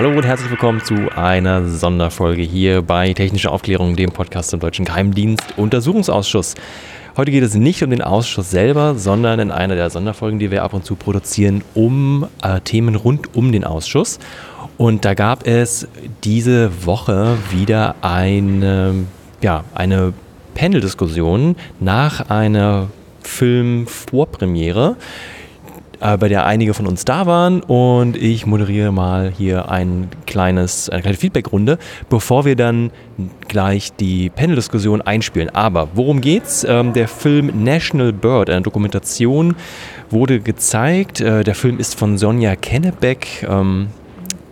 [0.00, 4.86] Hallo und herzlich willkommen zu einer Sonderfolge hier bei Technische Aufklärung, dem Podcast zum Deutschen
[4.86, 6.54] Geheimdienst Untersuchungsausschuss.
[7.18, 10.62] Heute geht es nicht um den Ausschuss selber, sondern in einer der Sonderfolgen, die wir
[10.62, 14.20] ab und zu produzieren, um äh, Themen rund um den Ausschuss.
[14.78, 15.86] Und da gab es
[16.24, 19.04] diese Woche wieder eine,
[19.42, 20.14] ja, eine
[20.54, 22.88] Panel-Diskussion nach einer
[23.22, 24.96] Filmvorpremiere
[26.00, 30.88] äh, bei der einige von uns da waren und ich moderiere mal hier ein kleines,
[30.88, 31.78] eine kleine Feedback-Runde,
[32.08, 32.90] bevor wir dann
[33.48, 35.50] gleich die Panel-Diskussion einspielen.
[35.50, 36.64] Aber worum geht's?
[36.64, 39.56] Ähm, der Film National Bird, eine Dokumentation,
[40.10, 41.20] wurde gezeigt.
[41.20, 43.46] Äh, der Film ist von Sonja Kennebeck.
[43.48, 43.88] Ähm,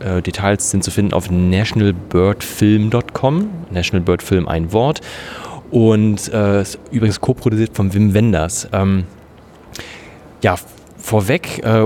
[0.01, 3.51] äh, Details sind zu finden auf nationalbirdfilm.com.
[3.70, 5.03] National Bird ein Wort.
[5.70, 8.67] Und äh, ist übrigens co-produziert von Wim Wenders.
[8.73, 9.05] Ähm,
[10.42, 10.56] ja,
[11.09, 11.84] vorweg, äh,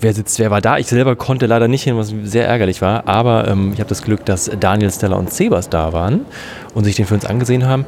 [0.00, 0.76] wer sitzt, wer war da?
[0.78, 3.08] Ich selber konnte leider nicht hin, was sehr ärgerlich war.
[3.08, 6.26] Aber ähm, ich habe das Glück, dass Daniel, Stella und Sebas da waren
[6.74, 7.86] und sich den für uns angesehen haben.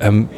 [0.00, 0.28] Ähm,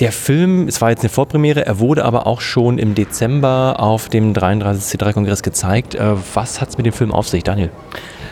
[0.00, 4.08] der Film, es war jetzt eine Vorpremiere, er wurde aber auch schon im Dezember auf
[4.08, 4.98] dem 33.
[4.98, 5.94] C3-Kongress gezeigt.
[5.94, 7.70] Äh, was hat es mit dem Film auf sich, Daniel?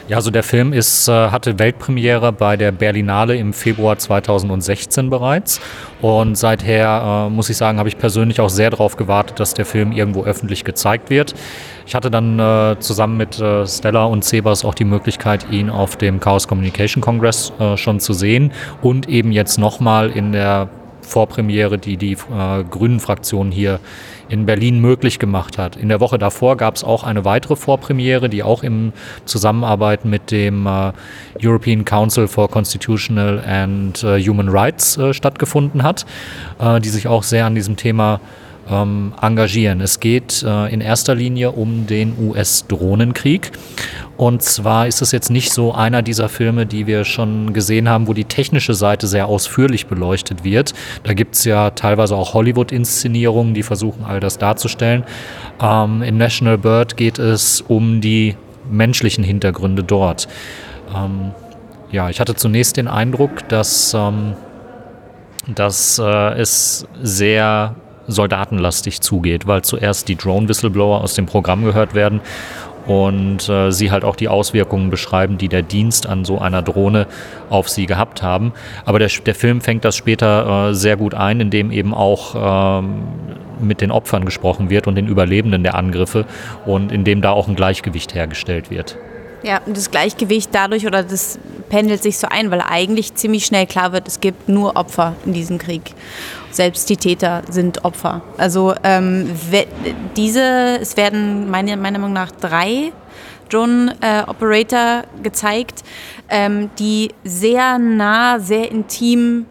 [0.08, 5.60] Ja, also der Film ist, äh, hatte Weltpremiere bei der Berlinale im Februar 2016 bereits.
[6.00, 9.66] Und seither, äh, muss ich sagen, habe ich persönlich auch sehr darauf gewartet, dass der
[9.66, 11.34] Film irgendwo öffentlich gezeigt wird.
[11.86, 16.20] Ich hatte dann äh, zusammen mit Stella und Sebas auch die Möglichkeit, ihn auf dem
[16.20, 20.68] Chaos Communication Congress schon zu sehen und eben jetzt nochmal in der
[21.00, 22.16] Vorpremiere, die die
[22.70, 23.80] Grünen-Fraktion hier
[24.28, 25.76] in Berlin möglich gemacht hat.
[25.76, 28.92] In der Woche davor gab es auch eine weitere Vorpremiere, die auch im
[29.24, 30.92] Zusammenarbeit mit dem äh,
[31.42, 36.06] European Council for Constitutional and äh, Human Rights äh, stattgefunden hat,
[36.58, 38.20] äh, die sich auch sehr an diesem Thema
[38.70, 39.80] ähm, engagieren.
[39.80, 43.52] Es geht äh, in erster Linie um den US-Drohnenkrieg.
[44.16, 48.08] Und zwar ist es jetzt nicht so einer dieser Filme, die wir schon gesehen haben,
[48.08, 50.74] wo die technische Seite sehr ausführlich beleuchtet wird.
[51.04, 55.04] Da gibt es ja teilweise auch Hollywood-Inszenierungen, die versuchen, all das darzustellen.
[55.60, 58.36] Ähm, in National Bird geht es um die
[58.70, 60.28] menschlichen Hintergründe dort.
[60.94, 61.32] Ähm,
[61.90, 64.34] ja, ich hatte zunächst den Eindruck, dass, ähm,
[65.46, 67.76] dass äh, es sehr
[68.08, 72.20] soldatenlastig zugeht, weil zuerst die Drone-Whistleblower aus dem Programm gehört werden
[72.88, 77.06] und äh, sie halt auch die Auswirkungen beschreiben, die der Dienst an so einer Drohne
[77.50, 78.52] auf sie gehabt haben.
[78.86, 83.02] Aber der, der Film fängt das später äh, sehr gut ein, indem eben auch ähm,
[83.60, 86.24] mit den Opfern gesprochen wird und den Überlebenden der Angriffe
[86.64, 88.96] und indem da auch ein Gleichgewicht hergestellt wird.
[89.42, 91.38] Ja, und das Gleichgewicht dadurch oder das
[91.68, 95.32] pendelt sich so ein, weil eigentlich ziemlich schnell klar wird, es gibt nur Opfer in
[95.32, 95.94] diesem Krieg.
[96.50, 98.22] Selbst die Täter sind Opfer.
[98.36, 99.30] Also ähm,
[100.16, 102.92] diese, es werden meine, meiner Meinung nach drei
[103.50, 105.84] Drone-Operator äh, gezeigt,
[106.28, 109.46] ähm, die sehr nah, sehr intim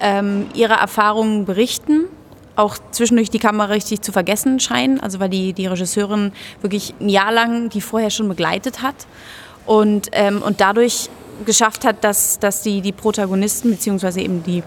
[0.00, 2.06] ähm, ihre Erfahrungen berichten
[2.56, 7.08] auch zwischendurch die Kamera richtig zu vergessen scheinen, also weil die, die Regisseurin wirklich ein
[7.08, 9.06] Jahr lang die vorher schon begleitet hat
[9.66, 11.10] und, ähm, und dadurch
[11.44, 14.62] geschafft hat, dass, dass die, die Protagonisten beziehungsweise eben die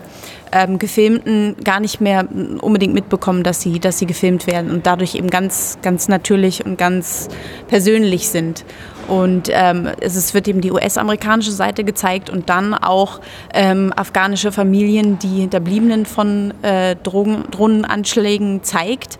[0.51, 2.27] ähm, Gefilmten gar nicht mehr
[2.61, 6.77] unbedingt mitbekommen, dass sie, dass sie gefilmt werden und dadurch eben ganz, ganz natürlich und
[6.77, 7.27] ganz
[7.67, 8.65] persönlich sind.
[9.09, 13.21] Und ähm, es wird eben die US-amerikanische Seite gezeigt und dann auch
[13.53, 19.17] ähm, afghanische Familien, die Hinterbliebenen von äh, Drogen, Drohnenanschlägen zeigt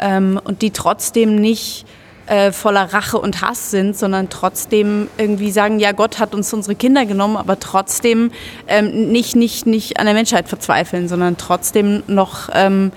[0.00, 1.86] ähm, und die trotzdem nicht
[2.26, 6.74] äh, voller Rache und Hass sind, sondern trotzdem irgendwie sagen, ja, Gott hat uns unsere
[6.74, 8.32] Kinder genommen, aber trotzdem
[8.66, 12.92] ähm, nicht, nicht, nicht an der Menschheit verzweifeln, sondern trotzdem noch ähm,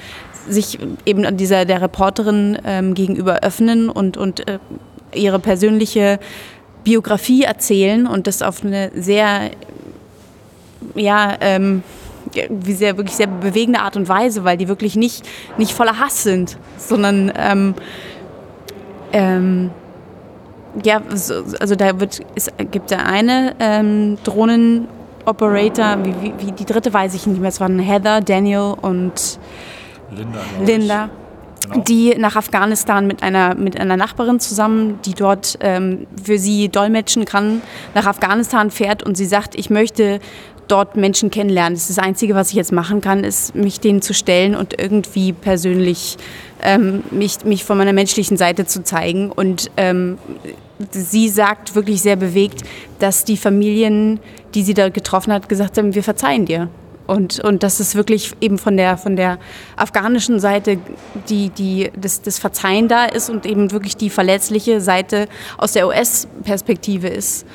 [0.50, 4.60] sich eben dieser der Reporterin ähm, gegenüber öffnen und, und äh,
[5.14, 6.20] ihre persönliche
[6.84, 9.52] Biografie erzählen und das auf eine sehr,
[10.96, 11.84] ja, ähm,
[12.50, 15.24] wie sehr, wirklich sehr bewegende Art und Weise, weil die wirklich nicht,
[15.58, 17.76] nicht voller Hass sind, sondern ähm,
[19.14, 19.72] ähm,
[20.84, 26.94] ja, also da wird, es gibt da eine ähm, Drohnenoperator, wie, wie, wie, die dritte
[26.94, 29.40] weiß ich nicht mehr, es waren Heather, Daniel und
[30.12, 30.40] Linda.
[30.66, 31.10] Linda
[31.70, 31.84] genau.
[31.84, 37.26] die nach Afghanistan mit einer, mit einer Nachbarin zusammen, die dort ähm, für sie dolmetschen
[37.26, 37.62] kann,
[37.94, 40.20] nach Afghanistan fährt und sie sagt, ich möchte
[40.68, 41.74] dort Menschen kennenlernen.
[41.74, 45.34] Das das Einzige, was ich jetzt machen kann, ist mich denen zu stellen und irgendwie
[45.34, 46.18] persönlich
[46.64, 49.32] ähm, mich, mich von meiner menschlichen Seite zu zeigen.
[49.32, 50.18] Und ähm,
[50.92, 52.64] sie sagt wirklich sehr bewegt,
[53.00, 54.20] dass die Familien,
[54.54, 56.70] die sie da getroffen hat, gesagt haben, wir verzeihen dir.
[57.12, 59.38] Und, und dass es wirklich eben von der, von der
[59.76, 60.78] afghanischen Seite
[61.28, 65.28] die, die, das, das Verzeihen da ist und eben wirklich die verletzliche Seite
[65.58, 67.46] aus der US-Perspektive ist.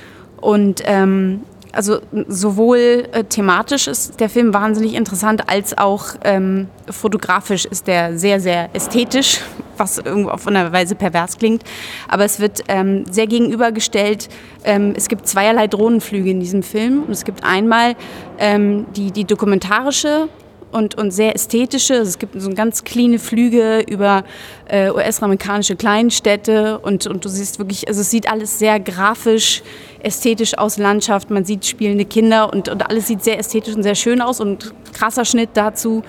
[0.42, 1.40] Und ähm,
[1.76, 8.18] also sowohl äh, thematisch ist der Film wahnsinnig interessant, als auch ähm, fotografisch ist der
[8.18, 9.40] sehr, sehr ästhetisch,
[9.76, 11.62] was irgendwo auf eine Weise pervers klingt.
[12.08, 14.28] Aber es wird ähm, sehr gegenübergestellt.
[14.64, 17.02] Ähm, es gibt zweierlei Drohnenflüge in diesem Film.
[17.02, 17.94] Und es gibt einmal
[18.38, 20.28] ähm, die, die dokumentarische
[20.72, 21.94] und, und sehr ästhetische.
[21.94, 24.24] Also es gibt so ganz cleane Flüge über
[24.68, 29.62] äh, US-amerikanische Kleinstädte und, und du siehst wirklich, also es sieht alles sehr grafisch,
[30.02, 33.94] ästhetisch aus, Landschaft, man sieht spielende Kinder und, und alles sieht sehr ästhetisch und sehr
[33.94, 36.02] schön aus und krasser Schnitt dazu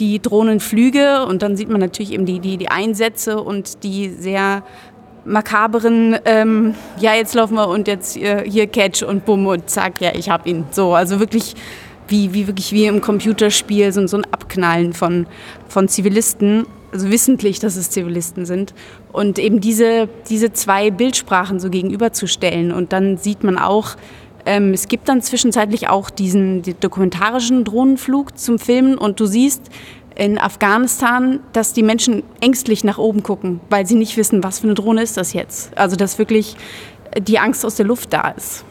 [0.00, 4.62] die Drohnenflüge und dann sieht man natürlich eben die, die, die Einsätze und die sehr
[5.24, 10.00] makaberen, ähm, ja jetzt laufen wir und jetzt äh, hier Catch und bumm und zack,
[10.00, 10.64] ja ich hab ihn.
[10.70, 11.54] So, also wirklich
[12.10, 15.26] wie, wie wirklich wie im Computerspiel, so, so ein Abknallen von,
[15.68, 18.74] von Zivilisten, also wissentlich, dass es Zivilisten sind.
[19.12, 22.72] Und eben diese, diese zwei Bildsprachen so gegenüberzustellen.
[22.72, 23.96] Und dann sieht man auch,
[24.46, 29.62] ähm, es gibt dann zwischenzeitlich auch diesen die dokumentarischen Drohnenflug zum Filmen und du siehst
[30.16, 34.66] in Afghanistan, dass die Menschen ängstlich nach oben gucken, weil sie nicht wissen, was für
[34.66, 35.76] eine Drohne ist das jetzt.
[35.78, 36.56] Also dass wirklich
[37.18, 38.64] die Angst aus der Luft da ist.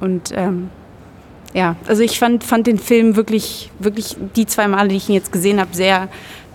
[0.00, 0.70] Und ähm,
[1.54, 5.14] ja, also ich fand, fand den Film wirklich, wirklich die zwei Male, die ich ihn
[5.14, 6.08] jetzt gesehen habe, sehr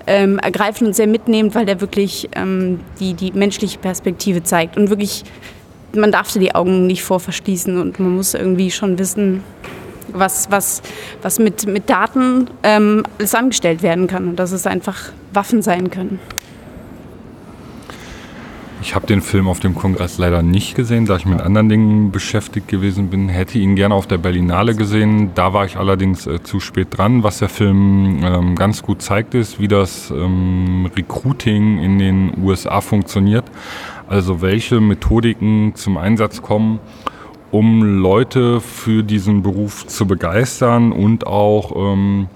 [0.06, 4.75] ähm, ergreifend und sehr mitnehmend, weil der wirklich ähm, die, die menschliche Perspektive zeigt.
[4.75, 5.24] Und wirklich,
[5.96, 9.42] man darf die Augen nicht vor verschließen und man muss irgendwie schon wissen,
[10.12, 10.81] was, was,
[11.22, 15.90] was mit, mit Daten ähm, alles angestellt werden kann und dass es einfach Waffen sein
[15.90, 16.19] können.
[18.81, 22.12] Ich habe den Film auf dem Kongress leider nicht gesehen, da ich mit anderen Dingen
[22.12, 23.28] beschäftigt gewesen bin.
[23.28, 25.31] Hätte ihn gerne auf der Berlinale gesehen.
[25.36, 27.22] Da war ich allerdings äh, zu spät dran.
[27.22, 32.80] Was der Film ähm, ganz gut zeigt, ist, wie das ähm, Recruiting in den USA
[32.80, 33.44] funktioniert.
[34.08, 36.80] Also welche Methodiken zum Einsatz kommen,
[37.52, 42.28] um Leute für diesen Beruf zu begeistern und auch ähm,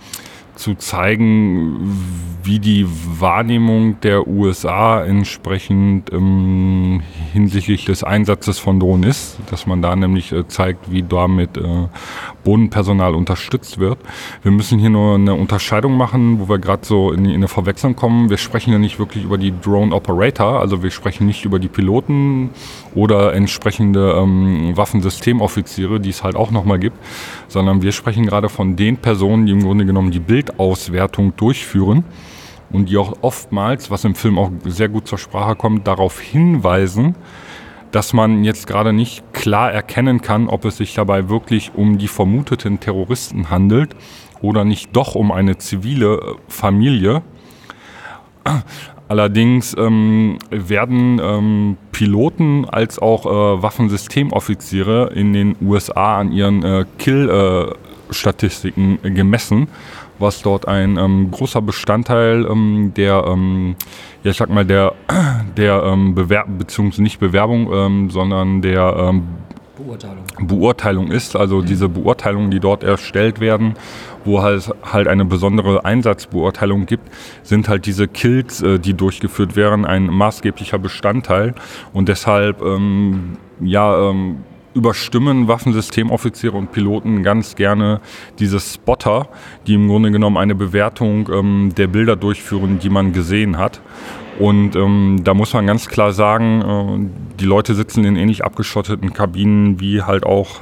[0.55, 1.97] zu zeigen,
[2.43, 7.01] wie die Wahrnehmung der USA entsprechend ähm,
[7.31, 11.87] hinsichtlich des Einsatzes von Drohnen ist, dass man da nämlich äh, zeigt, wie damit äh,
[12.43, 13.97] Bodenpersonal unterstützt wird.
[14.41, 17.95] Wir müssen hier nur eine Unterscheidung machen, wo wir gerade so in, in eine Verwechslung
[17.95, 18.29] kommen.
[18.29, 21.69] Wir sprechen ja nicht wirklich über die Drone Operator, also wir sprechen nicht über die
[21.69, 22.49] Piloten
[22.93, 26.97] oder entsprechende ähm, Waffensystemoffiziere, die es halt auch nochmal gibt,
[27.47, 32.03] sondern wir sprechen gerade von den Personen, die im Grunde genommen die Bildauswertung durchführen
[32.71, 37.15] und die auch oftmals, was im Film auch sehr gut zur Sprache kommt, darauf hinweisen,
[37.91, 42.07] dass man jetzt gerade nicht klar erkennen kann, ob es sich dabei wirklich um die
[42.07, 43.95] vermuteten Terroristen handelt
[44.41, 47.21] oder nicht doch um eine zivile äh, Familie.
[49.07, 56.85] Allerdings ähm, werden ähm, Piloten als auch äh, Waffensystemoffiziere in den USA an ihren äh,
[56.97, 59.67] Kill-Statistiken äh, gemessen
[60.23, 63.75] was dort ein ähm, großer Bestandteil ähm, der, ähm,
[64.23, 64.93] ja ich sag mal, der,
[65.57, 69.23] der ähm, Bewerbung, beziehungsweise nicht Bewerbung, ähm, sondern der ähm,
[69.75, 70.23] Beurteilung.
[70.41, 71.65] Beurteilung ist, also mhm.
[71.65, 73.73] diese Beurteilungen, die dort erstellt werden,
[74.23, 77.09] wo halt, halt eine besondere Einsatzbeurteilung gibt,
[77.43, 81.55] sind halt diese Kills, äh, die durchgeführt werden, ein maßgeblicher Bestandteil
[81.91, 88.01] und deshalb ähm, ja ähm, überstimmen Waffensystemoffiziere und Piloten ganz gerne
[88.39, 89.29] diese Spotter,
[89.67, 93.81] die im Grunde genommen eine Bewertung ähm, der Bilder durchführen, die man gesehen hat.
[94.39, 99.13] Und ähm, da muss man ganz klar sagen, äh, die Leute sitzen in ähnlich abgeschotteten
[99.13, 100.59] Kabinen wie halt auch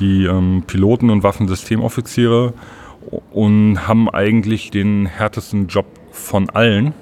[0.00, 2.54] die ähm, Piloten und Waffensystemoffiziere
[3.30, 6.94] und haben eigentlich den härtesten Job von allen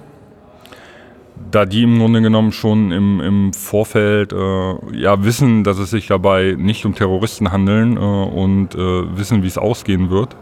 [1.50, 6.06] da die im Grunde genommen schon im, im Vorfeld äh, ja, wissen, dass es sich
[6.06, 10.36] dabei nicht um Terroristen handeln äh, und äh, wissen, wie es ausgehen wird.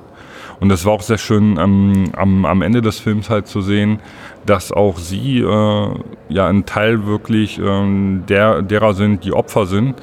[0.61, 4.01] Und das war auch sehr schön ähm, am, am Ende des Films halt zu sehen,
[4.45, 5.89] dass auch sie äh,
[6.29, 9.95] ja ein Teil wirklich ähm, der, derer sind, die Opfer sind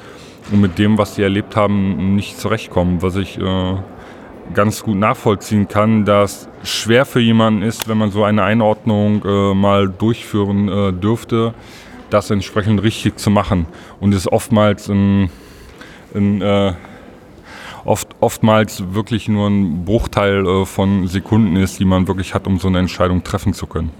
[0.50, 3.76] und mit dem, was sie erlebt haben, nicht zurechtkommen, was ich äh,
[4.54, 9.54] ganz gut nachvollziehen kann, dass schwer für jemanden ist, wenn man so eine Einordnung äh,
[9.54, 11.54] mal durchführen äh, dürfte,
[12.10, 13.66] das entsprechend richtig zu machen.
[14.00, 15.30] Und es oftmals ein,
[16.14, 16.72] ein äh,
[17.84, 22.58] oft, oftmals wirklich nur ein Bruchteil äh, von Sekunden ist, die man wirklich hat, um
[22.58, 23.90] so eine Entscheidung treffen zu können.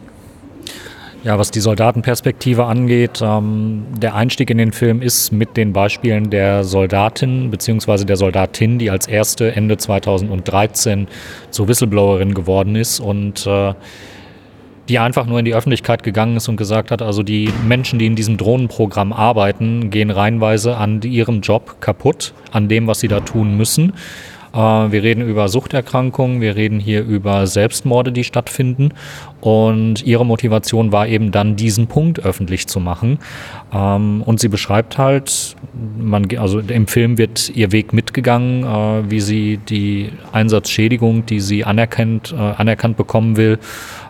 [1.27, 6.31] Ja, was die Soldatenperspektive angeht, ähm, der Einstieg in den Film ist mit den Beispielen
[6.31, 8.05] der Soldatin bzw.
[8.05, 11.09] der Soldatin, die als erste Ende 2013
[11.51, 13.75] zur Whistleblowerin geworden ist und äh,
[14.89, 18.07] die einfach nur in die Öffentlichkeit gegangen ist und gesagt hat, also die Menschen, die
[18.07, 23.19] in diesem Drohnenprogramm arbeiten, gehen reinweise an ihrem Job kaputt, an dem, was sie da
[23.19, 23.95] tun müssen.
[24.57, 28.93] Äh, wir reden über Suchterkrankungen, wir reden hier über Selbstmorde, die stattfinden.
[29.41, 33.19] Und ihre Motivation war eben dann, diesen Punkt öffentlich zu machen.
[33.73, 35.57] Ähm, und sie beschreibt halt,
[35.99, 41.65] man, also im Film wird ihr Weg mitgegangen, äh, wie sie die Einsatzschädigung, die sie
[41.65, 43.59] anerkannt, äh, anerkannt bekommen will,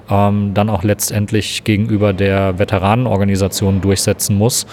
[0.09, 4.67] ähm, dann auch letztendlich gegenüber der Veteranenorganisation durchsetzen muss.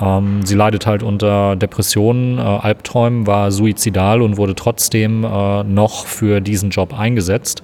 [0.00, 6.06] Ähm, sie leidet halt unter Depressionen, äh, Albträumen, war suizidal und wurde trotzdem äh, noch
[6.06, 7.62] für diesen Job eingesetzt.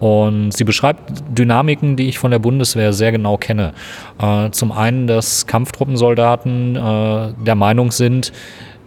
[0.00, 3.74] Und sie beschreibt Dynamiken, die ich von der Bundeswehr sehr genau kenne.
[4.18, 8.32] Äh, zum einen, dass Kampftruppensoldaten äh, der Meinung sind,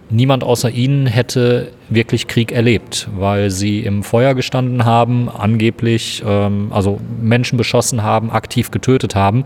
[0.10, 6.68] niemand außer ihnen hätte wirklich Krieg erlebt, weil sie im Feuer gestanden haben, angeblich ähm,
[6.72, 9.44] also Menschen beschossen haben, aktiv getötet haben.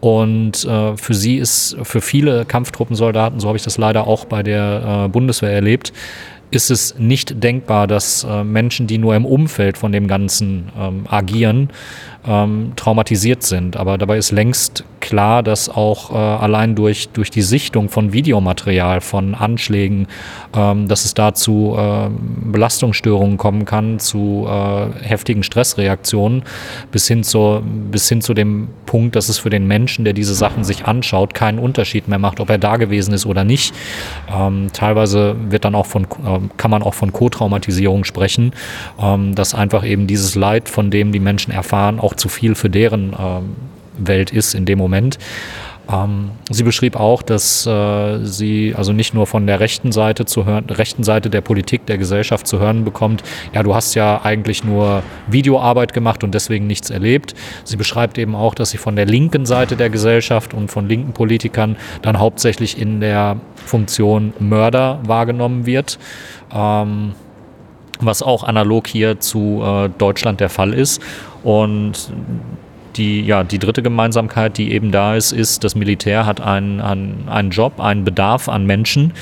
[0.00, 4.42] Und äh, für sie ist, für viele Kampftruppensoldaten, so habe ich das leider auch bei
[4.42, 5.92] der äh, Bundeswehr erlebt,
[6.50, 11.04] ist es nicht denkbar, dass äh, Menschen, die nur im Umfeld von dem Ganzen ähm,
[11.08, 11.70] agieren,
[12.26, 13.76] ähm, traumatisiert sind.
[13.76, 19.00] Aber dabei ist längst klar, dass auch äh, allein durch, durch die Sichtung von Videomaterial,
[19.00, 20.08] von Anschlägen,
[20.54, 22.08] ähm, dass es dazu äh,
[22.50, 26.42] Belastungsstörungen kommen kann, zu äh, heftigen Stressreaktionen,
[26.90, 30.34] bis hin, zu, bis hin zu dem Punkt, dass es für den Menschen, der diese
[30.34, 33.74] Sachen sich anschaut, keinen Unterschied mehr macht, ob er da gewesen ist oder nicht.
[34.28, 38.52] Ähm, teilweise wird dann auch von, äh, kann man auch von Co-Traumatisierung sprechen,
[39.00, 42.70] ähm, dass einfach eben dieses Leid, von dem die Menschen erfahren, auch zu viel für
[42.70, 43.56] deren ähm,
[43.98, 45.18] Welt ist in dem Moment.
[45.88, 50.44] Ähm, sie beschrieb auch, dass äh, sie also nicht nur von der rechten Seite zu
[50.44, 53.22] hören, rechten Seite der Politik, der Gesellschaft zu hören bekommt,
[53.54, 57.34] ja, du hast ja eigentlich nur Videoarbeit gemacht und deswegen nichts erlebt.
[57.64, 61.12] Sie beschreibt eben auch, dass sie von der linken Seite der Gesellschaft und von linken
[61.12, 65.98] Politikern dann hauptsächlich in der Funktion Mörder wahrgenommen wird.
[66.52, 67.14] Ähm,
[68.00, 71.00] was auch analog hier zu äh, Deutschland der Fall ist.
[71.42, 72.10] Und
[72.96, 77.28] die, ja, die dritte Gemeinsamkeit, die eben da ist, ist, das Militär hat einen, einen,
[77.28, 79.12] einen Job, einen Bedarf an Menschen,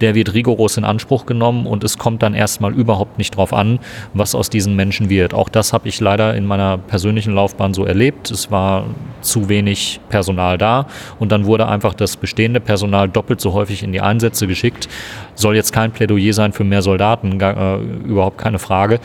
[0.00, 3.78] der wird rigoros in Anspruch genommen und es kommt dann erstmal überhaupt nicht drauf an,
[4.12, 5.34] was aus diesen Menschen wird.
[5.34, 8.30] Auch das habe ich leider in meiner persönlichen Laufbahn so erlebt.
[8.30, 8.86] Es war
[9.20, 10.86] zu wenig Personal da
[11.18, 14.88] und dann wurde einfach das bestehende Personal doppelt so häufig in die Einsätze geschickt.
[15.34, 19.00] Soll jetzt kein Plädoyer sein für mehr Soldaten, äh, überhaupt keine Frage.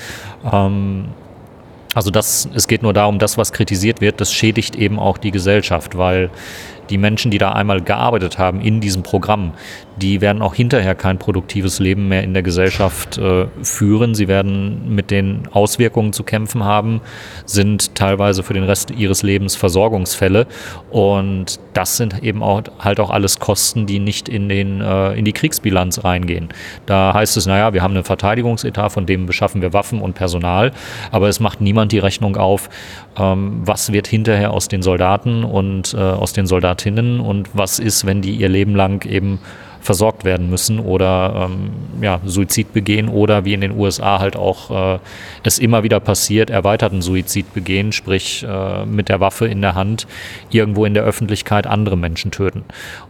[0.52, 1.06] Ähm,
[1.96, 5.32] also das, es geht nur darum, das, was kritisiert wird, das schädigt eben auch die
[5.32, 6.30] Gesellschaft, weil
[6.90, 9.54] die Menschen, die da einmal gearbeitet haben in diesem Programm,
[9.98, 14.16] die werden auch hinterher kein produktives Leben mehr in der Gesellschaft äh, führen.
[14.16, 17.02] Sie werden mit den Auswirkungen zu kämpfen haben,
[17.46, 20.48] sind teilweise für den Rest ihres Lebens Versorgungsfälle.
[20.90, 25.26] Und das sind eben auch halt auch alles Kosten, die nicht in, den, äh, in
[25.26, 26.50] die Kriegsbilanz reingehen.
[26.86, 30.72] Da heißt es, naja, wir haben einen Verteidigungsetat, von dem beschaffen wir Waffen und Personal,
[31.12, 32.70] aber es macht niemand die Rechnung auf,
[33.18, 36.48] ähm, was wird hinterher aus den Soldaten und äh, aus den
[36.80, 39.40] Soldatinnen und was ist, wenn die ihr Leben lang eben
[39.82, 41.72] versorgt werden müssen oder ähm,
[42.02, 45.00] ja, Suizid begehen oder wie in den USA halt auch äh,
[45.44, 50.08] es immer wieder passiert, erweiterten Suizid begehen, sprich äh, mit der Waffe in der Hand
[50.50, 52.64] irgendwo in der Öffentlichkeit andere Menschen töten.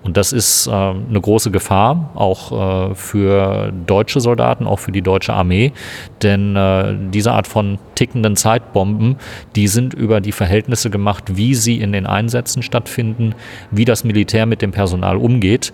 [0.04, 5.02] Und das ist äh, eine große Gefahr, auch äh, für deutsche Soldaten, auch für die
[5.02, 5.74] deutsche Armee,
[6.22, 9.18] denn äh, diese Art von tickenden Zeitbomben,
[9.56, 13.36] die sind über die Verhältnisse gemacht, wie sie in den Einsätzen stattfinden,
[13.72, 15.74] wie das Militär mit dem Personal umgeht.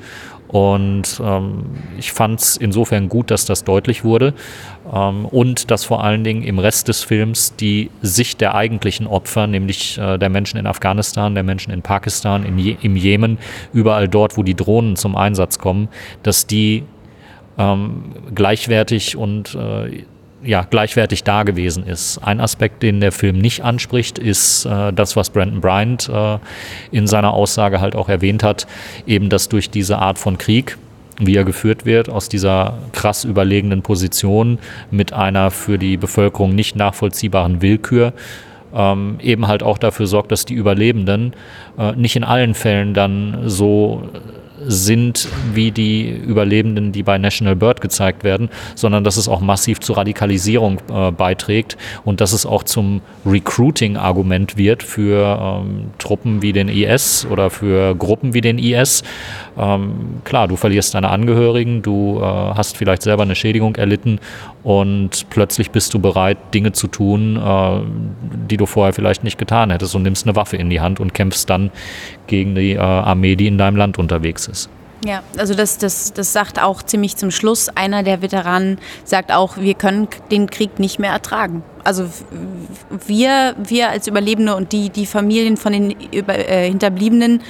[0.55, 1.65] Und ähm,
[1.97, 4.33] ich fand es insofern gut, dass das deutlich wurde.
[4.89, 9.47] Ähm, und dass vor allen Dingen im Rest des Films die Sicht der eigentlichen Opfer,
[9.47, 13.37] nämlich äh, der Menschen in Afghanistan, der Menschen in Pakistan, in Je im Jemen,
[13.73, 15.89] überall dort, wo die Drohnen zum Einsatz kommen,
[16.23, 16.85] dass die
[17.57, 20.05] ähm, gleichwertig und äh,
[20.45, 22.19] ja, gleichwertig da gewesen ist.
[22.19, 26.37] Ein Aspekt, den der Film nicht anspricht, ist äh, das, was Brandon Bryant äh,
[26.91, 28.67] in seiner Aussage halt auch erwähnt hat,
[29.07, 30.77] eben dass durch diese Art von Krieg,
[31.19, 34.59] wie er geführt wird, aus dieser krass überlegenen Position
[34.91, 38.13] mit einer für die Bevölkerung nicht nachvollziehbaren Willkür,
[38.73, 41.33] ähm, eben halt auch dafür sorgt, dass die Überlebenden
[41.77, 44.03] äh, nicht in allen Fällen dann so
[44.65, 49.79] sind wie die Überlebenden, die bei National Bird gezeigt werden, sondern dass es auch massiv
[49.79, 56.53] zur Radikalisierung äh, beiträgt und dass es auch zum Recruiting-Argument wird für ähm, Truppen wie
[56.53, 59.03] den IS oder für Gruppen wie den IS.
[59.57, 64.19] Ähm, klar, du verlierst deine Angehörigen, du äh, hast vielleicht selber eine Schädigung erlitten
[64.63, 67.79] und plötzlich bist du bereit, Dinge zu tun, äh,
[68.49, 71.13] die du vorher vielleicht nicht getan hättest und nimmst eine Waffe in die Hand und
[71.13, 71.71] kämpfst dann
[72.27, 74.69] gegen die äh, Armee, die in deinem Land unterwegs ist.
[75.05, 77.69] Ja, also das, das, das sagt auch ziemlich zum Schluss.
[77.69, 81.63] Einer der Veteranen sagt auch, wir können den Krieg nicht mehr ertragen.
[81.83, 82.09] Also
[83.05, 87.41] wir, wir als Überlebende und die, die Familien von den Über, äh, Hinterbliebenen,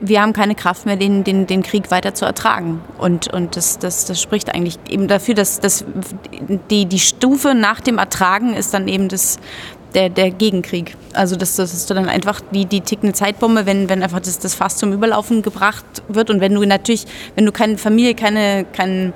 [0.00, 2.82] wir haben keine Kraft mehr, den, den, den Krieg weiter zu ertragen.
[2.98, 5.84] Und, und das, das, das spricht eigentlich eben dafür, dass, dass
[6.70, 9.38] die, die Stufe nach dem Ertragen ist dann eben das,
[9.94, 10.96] der, der Gegenkrieg.
[11.12, 14.54] Also das, das ist dann einfach die, die tickende Zeitbombe, wenn, wenn einfach das, das
[14.54, 19.12] Fass zum Überlaufen gebracht wird und wenn du natürlich, wenn du keine Familie, keine, kein,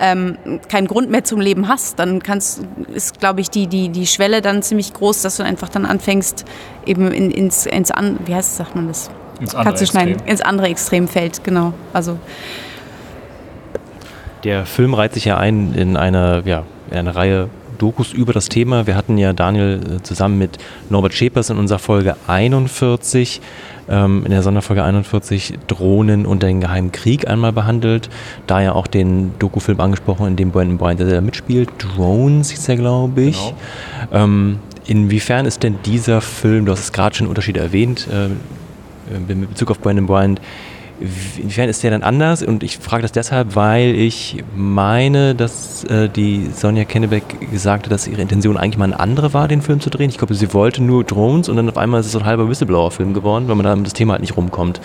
[0.00, 0.36] ähm,
[0.68, 4.42] keinen Grund mehr zum Leben hast, dann kannst, ist, glaube ich, die, die, die Schwelle
[4.42, 6.44] dann ziemlich groß, dass du einfach dann anfängst,
[6.84, 9.10] eben in, ins, ins an, wie heißt, sagt man das?
[9.40, 10.30] Ins andere schneiden, Extrem.
[10.30, 11.72] ins andere Extrem fällt, genau.
[11.92, 12.18] Also
[14.44, 18.48] Der Film reiht sich ja ein in eine, ja, in eine Reihe Dokus über das
[18.48, 18.86] Thema.
[18.86, 20.58] Wir hatten ja Daniel äh, zusammen mit
[20.90, 23.40] Norbert Schepers in unserer Folge 41,
[23.88, 28.10] ähm, in der Sonderfolge 41, Drohnen und den Geheimen Krieg einmal behandelt.
[28.46, 31.70] Da ja auch den Dokufilm angesprochen, in dem Brandon Bryan der mitspielt.
[31.78, 33.54] Drones hieß er, glaube ich.
[34.12, 38.28] Ähm, inwiefern ist denn dieser Film, du hast es gerade schon Unterschiede erwähnt, äh,
[39.32, 40.40] in Bezug auf Brandon Bryant,
[41.00, 42.42] inwiefern ist der dann anders?
[42.42, 47.92] Und ich frage das deshalb, weil ich meine, dass äh, die Sonja Kennebeck gesagt hat,
[47.92, 50.10] dass ihre Intention eigentlich mal eine andere war, den Film zu drehen.
[50.10, 52.48] Ich glaube, sie wollte nur Drones und dann auf einmal ist es so ein halber
[52.48, 54.80] Whistleblower-Film geworden, weil man da um das Thema halt nicht rumkommt.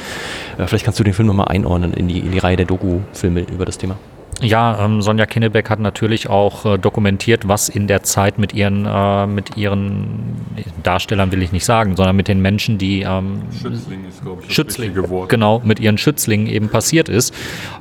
[0.58, 3.41] Äh, vielleicht kannst du den Film nochmal einordnen in die, in die Reihe der Doku-Filme
[3.41, 3.98] über das Thema.
[4.43, 8.85] Ja, ähm, Sonja Kinnebeck hat natürlich auch äh, dokumentiert, was in der Zeit mit ihren,
[8.85, 10.35] äh, mit ihren
[10.83, 14.47] Darstellern will ich nicht sagen, sondern mit den Menschen, die ähm, Schützling ist, glaube ich,
[14.47, 15.29] das Schützling, Wort.
[15.29, 17.33] genau, mit ihren Schützlingen eben passiert ist.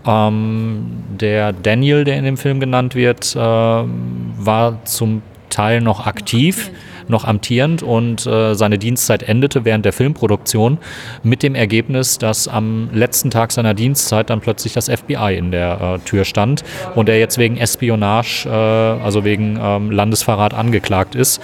[0.06, 0.86] Ähm,
[1.18, 6.70] der Daniel, der in dem Film genannt wird, äh, war zum Teil noch aktiv,
[7.08, 10.78] noch amtierend und äh, seine Dienstzeit endete während der Filmproduktion
[11.22, 15.80] mit dem Ergebnis, dass am letzten Tag seiner Dienstzeit dann plötzlich das FBI in der
[15.80, 21.40] äh, Tür stand und er jetzt wegen Espionage, äh, also wegen ähm, Landesverrat angeklagt ist.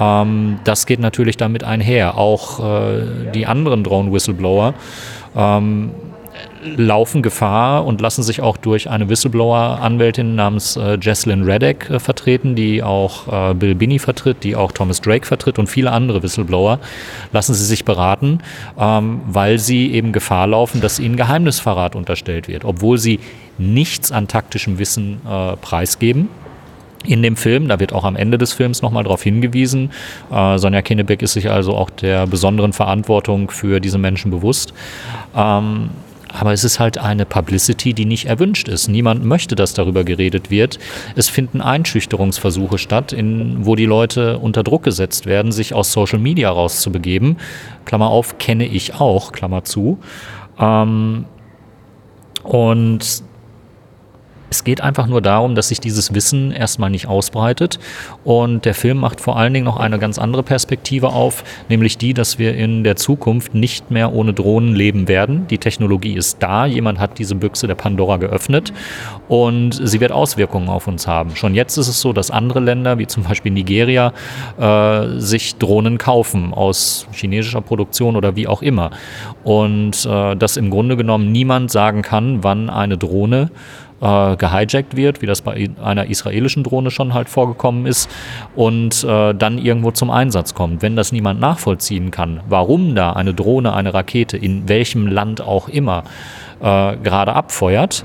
[0.00, 2.16] Ähm, das geht natürlich damit einher.
[2.18, 4.74] Auch äh, die anderen Drone-Whistleblower
[5.36, 5.90] ähm,
[6.76, 12.54] laufen Gefahr und lassen sich auch durch eine Whistleblower-Anwältin namens äh, Jesslyn Reddick äh, vertreten,
[12.54, 16.78] die auch äh, Bill Binney vertritt, die auch Thomas Drake vertritt und viele andere Whistleblower,
[17.32, 18.38] lassen sie sich beraten,
[18.78, 23.20] ähm, weil sie eben Gefahr laufen, dass ihnen Geheimnisverrat unterstellt wird, obwohl sie
[23.58, 26.28] nichts an taktischem Wissen äh, preisgeben
[27.06, 27.68] in dem Film.
[27.68, 29.90] Da wird auch am Ende des Films nochmal darauf hingewiesen.
[30.32, 34.72] Äh, Sonja Kinnebeck ist sich also auch der besonderen Verantwortung für diese Menschen bewusst.
[35.36, 35.90] Ähm,
[36.38, 38.88] aber es ist halt eine Publicity, die nicht erwünscht ist.
[38.88, 40.78] Niemand möchte, dass darüber geredet wird.
[41.14, 46.18] Es finden Einschüchterungsversuche statt, in, wo die Leute unter Druck gesetzt werden, sich aus Social
[46.18, 47.38] Media rauszubegeben.
[47.84, 49.98] Klammer auf, kenne ich auch, Klammer zu.
[50.58, 51.26] Ähm,
[52.42, 53.22] und
[54.54, 57.80] es geht einfach nur darum, dass sich dieses Wissen erstmal nicht ausbreitet.
[58.22, 62.14] Und der Film macht vor allen Dingen noch eine ganz andere Perspektive auf, nämlich die,
[62.14, 65.48] dass wir in der Zukunft nicht mehr ohne Drohnen leben werden.
[65.48, 68.72] Die Technologie ist da, jemand hat diese Büchse der Pandora geöffnet
[69.26, 71.34] und sie wird Auswirkungen auf uns haben.
[71.34, 74.12] Schon jetzt ist es so, dass andere Länder, wie zum Beispiel Nigeria,
[74.56, 78.90] äh, sich Drohnen kaufen aus chinesischer Produktion oder wie auch immer.
[79.42, 83.50] Und äh, dass im Grunde genommen niemand sagen kann, wann eine Drohne
[84.00, 88.10] äh, gehijackt wird, wie das bei einer israelischen Drohne schon halt vorgekommen ist,
[88.54, 90.82] und äh, dann irgendwo zum Einsatz kommt.
[90.82, 95.68] Wenn das niemand nachvollziehen kann, warum da eine Drohne, eine Rakete in welchem Land auch
[95.68, 96.04] immer
[96.60, 98.04] äh, gerade abfeuert,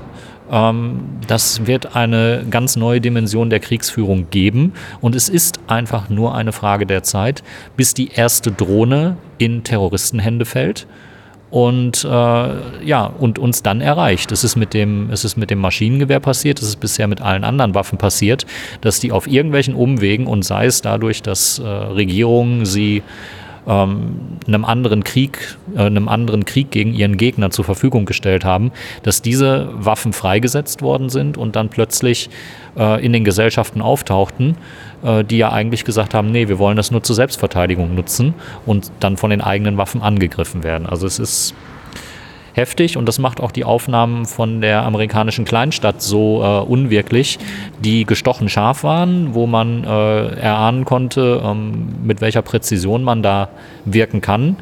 [0.50, 4.72] ähm, das wird eine ganz neue Dimension der Kriegsführung geben.
[5.00, 7.42] Und es ist einfach nur eine Frage der Zeit,
[7.76, 10.86] bis die erste Drohne in Terroristenhände fällt
[11.50, 14.32] und äh, ja und uns dann erreicht.
[14.32, 17.44] Es ist mit dem es ist mit dem Maschinengewehr passiert, es ist bisher mit allen
[17.44, 18.46] anderen Waffen passiert,
[18.80, 23.02] dass die auf irgendwelchen Umwegen und sei es dadurch, dass äh, Regierungen sie
[23.66, 28.72] ähm, einem anderen Krieg, äh, einem anderen Krieg gegen ihren Gegner zur Verfügung gestellt haben,
[29.02, 32.30] dass diese Waffen freigesetzt worden sind und dann plötzlich
[32.76, 34.56] äh, in den Gesellschaften auftauchten,
[35.02, 38.34] die ja eigentlich gesagt haben, nee, wir wollen das nur zur Selbstverteidigung nutzen
[38.66, 40.86] und dann von den eigenen Waffen angegriffen werden.
[40.86, 41.54] Also es ist
[42.54, 47.38] heftig und das macht auch die Aufnahmen von der amerikanischen Kleinstadt so äh, unwirklich,
[47.80, 53.48] die gestochen scharf waren, wo man äh, erahnen konnte, ähm, mit welcher Präzision man da
[53.84, 54.56] wirken kann.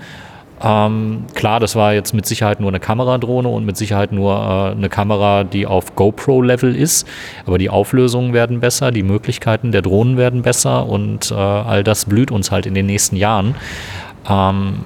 [0.63, 4.77] Ähm, klar, das war jetzt mit Sicherheit nur eine Kameradrohne und mit Sicherheit nur äh,
[4.77, 7.07] eine Kamera, die auf GoPro-Level ist.
[7.47, 12.07] Aber die Auflösungen werden besser, die Möglichkeiten der Drohnen werden besser und äh, all das
[12.07, 13.55] blüht uns halt in den nächsten Jahren.
[14.29, 14.81] Ähm,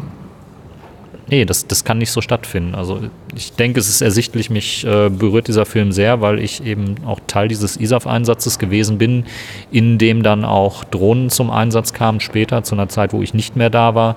[1.32, 2.74] nee, das, das kann nicht so stattfinden.
[2.74, 3.00] Also
[3.34, 7.20] ich denke, es ist ersichtlich, mich äh, berührt dieser Film sehr, weil ich eben auch
[7.26, 9.24] Teil dieses ISAF-Einsatzes gewesen bin,
[9.70, 13.56] in dem dann auch Drohnen zum Einsatz kamen, später, zu einer Zeit, wo ich nicht
[13.56, 14.16] mehr da war.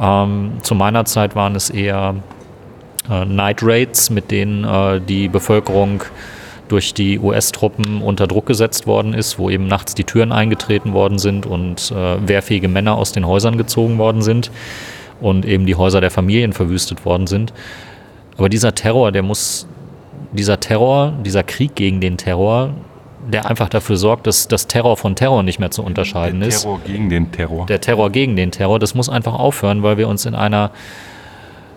[0.00, 2.14] Ähm, zu meiner Zeit waren es eher
[3.10, 6.04] äh, Night Raids, mit denen äh, die Bevölkerung
[6.68, 11.18] durch die US-Truppen unter Druck gesetzt worden ist, wo eben nachts die Türen eingetreten worden
[11.18, 14.50] sind und äh, wehrfähige Männer aus den Häusern gezogen worden sind
[15.20, 17.52] und eben die Häuser der Familien verwüstet worden sind.
[18.36, 19.66] Aber dieser Terror, der muss,
[20.32, 22.70] dieser Terror, dieser Krieg gegen den Terror,
[23.32, 26.62] der einfach dafür sorgt, dass das Terror von Terror nicht mehr zu unterscheiden der ist.
[26.62, 27.66] Terror gegen den Terror.
[27.66, 30.70] Der Terror gegen den Terror, das muss einfach aufhören, weil wir uns in einer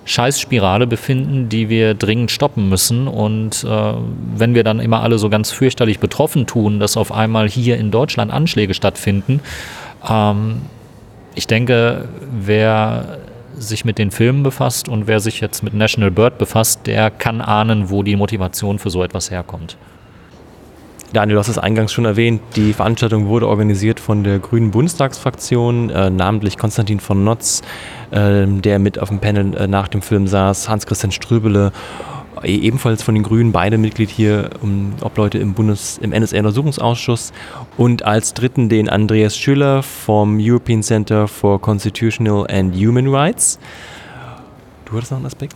[0.06, 3.08] Scheißspirale befinden, die wir dringend stoppen müssen.
[3.08, 3.94] Und äh,
[4.36, 7.92] wenn wir dann immer alle so ganz fürchterlich betroffen tun, dass auf einmal hier in
[7.92, 9.40] Deutschland Anschläge stattfinden,
[10.08, 10.62] ähm,
[11.36, 13.20] ich denke, wer
[13.60, 17.42] sich mit den Filmen befasst und wer sich jetzt mit National Bird befasst, der kann
[17.42, 19.78] ahnen, wo die Motivation für so etwas herkommt.
[21.12, 25.90] Daniel, du hast es eingangs schon erwähnt, die Veranstaltung wurde organisiert von der Grünen Bundestagsfraktion,
[25.90, 27.64] äh, namentlich Konstantin von Notz,
[28.12, 31.72] äh, der mit auf dem Panel äh, nach dem Film saß, Hans-Christian Ströbele,
[32.44, 37.34] ebenfalls von den Grünen, beide Mitglied hier, um, Obleute im, Bundes-, im NSA-Untersuchungsausschuss
[37.78, 43.60] und als dritten den Andreas Schüller vom European Center for Constitutional and Human Rights.
[44.86, 45.56] Du hattest noch einen Aspekt?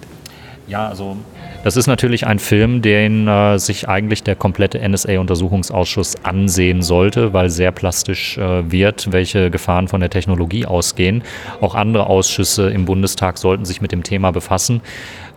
[0.68, 1.18] Ja, also
[1.64, 7.50] das ist natürlich ein Film, den äh, sich eigentlich der komplette NSA-Untersuchungsausschuss ansehen sollte, weil
[7.50, 11.24] sehr plastisch äh, wird, welche Gefahren von der Technologie ausgehen.
[11.62, 14.82] Auch andere Ausschüsse im Bundestag sollten sich mit dem Thema befassen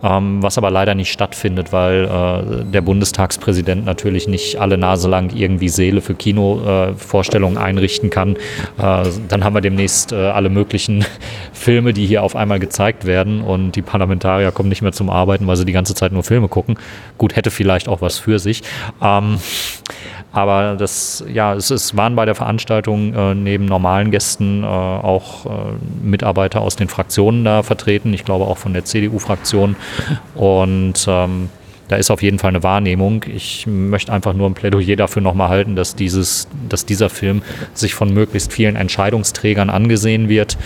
[0.03, 5.35] ähm, was aber leider nicht stattfindet, weil äh, der Bundestagspräsident natürlich nicht alle Nase lang
[5.35, 8.35] irgendwie Seele für Kinovorstellungen äh, einrichten kann.
[8.77, 11.05] Äh, dann haben wir demnächst äh, alle möglichen
[11.53, 15.16] Filme, die hier auf einmal gezeigt werden und die Parlamentarier kommen nicht mehr zum Arbeiten,
[15.25, 16.77] weil sie die ganze Zeit nur Filme gucken.
[17.17, 18.61] Gut, hätte vielleicht auch was für sich.
[19.01, 19.39] Ähm,
[20.31, 25.45] aber das, ja, es, es waren bei der Veranstaltung äh, neben normalen Gästen äh, auch
[25.45, 25.49] äh,
[26.03, 28.13] Mitarbeiter aus den Fraktionen da vertreten.
[28.13, 29.75] Ich glaube auch von der CDU-Fraktion.
[30.35, 31.49] Und ähm,
[31.87, 33.23] da ist auf jeden Fall eine Wahrnehmung.
[33.33, 37.41] Ich möchte einfach nur ein Plädoyer dafür nochmal halten, dass, dieses, dass dieser Film
[37.73, 40.57] sich von möglichst vielen Entscheidungsträgern angesehen wird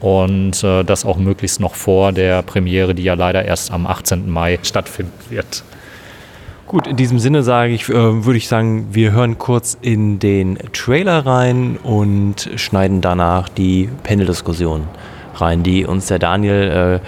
[0.00, 4.30] und äh, das auch möglichst noch vor der Premiere, die ja leider erst am 18.
[4.30, 5.64] Mai stattfinden wird.
[6.66, 10.58] Gut, in diesem Sinne sage ich, äh, würde ich sagen, wir hören kurz in den
[10.74, 14.84] Trailer rein und schneiden danach die Panel-Diskussion
[15.36, 17.00] rein, die uns der Daniel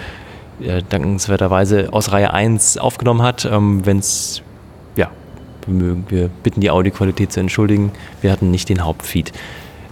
[0.59, 3.45] äh, äh, dankenswerterweise aus Reihe 1 aufgenommen hat.
[3.45, 4.41] Ähm, Wenn es,
[4.95, 5.11] ja,
[5.67, 7.91] mögen, wir bitten die Audioqualität zu entschuldigen.
[8.21, 9.31] Wir hatten nicht den Hauptfeed.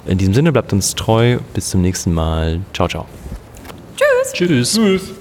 [0.09, 1.37] In diesem Sinne bleibt uns treu.
[1.53, 2.61] Bis zum nächsten Mal.
[2.73, 3.05] Ciao, ciao.
[3.95, 4.33] Tschüss.
[4.33, 4.73] Tschüss.
[4.73, 5.11] Tschüss.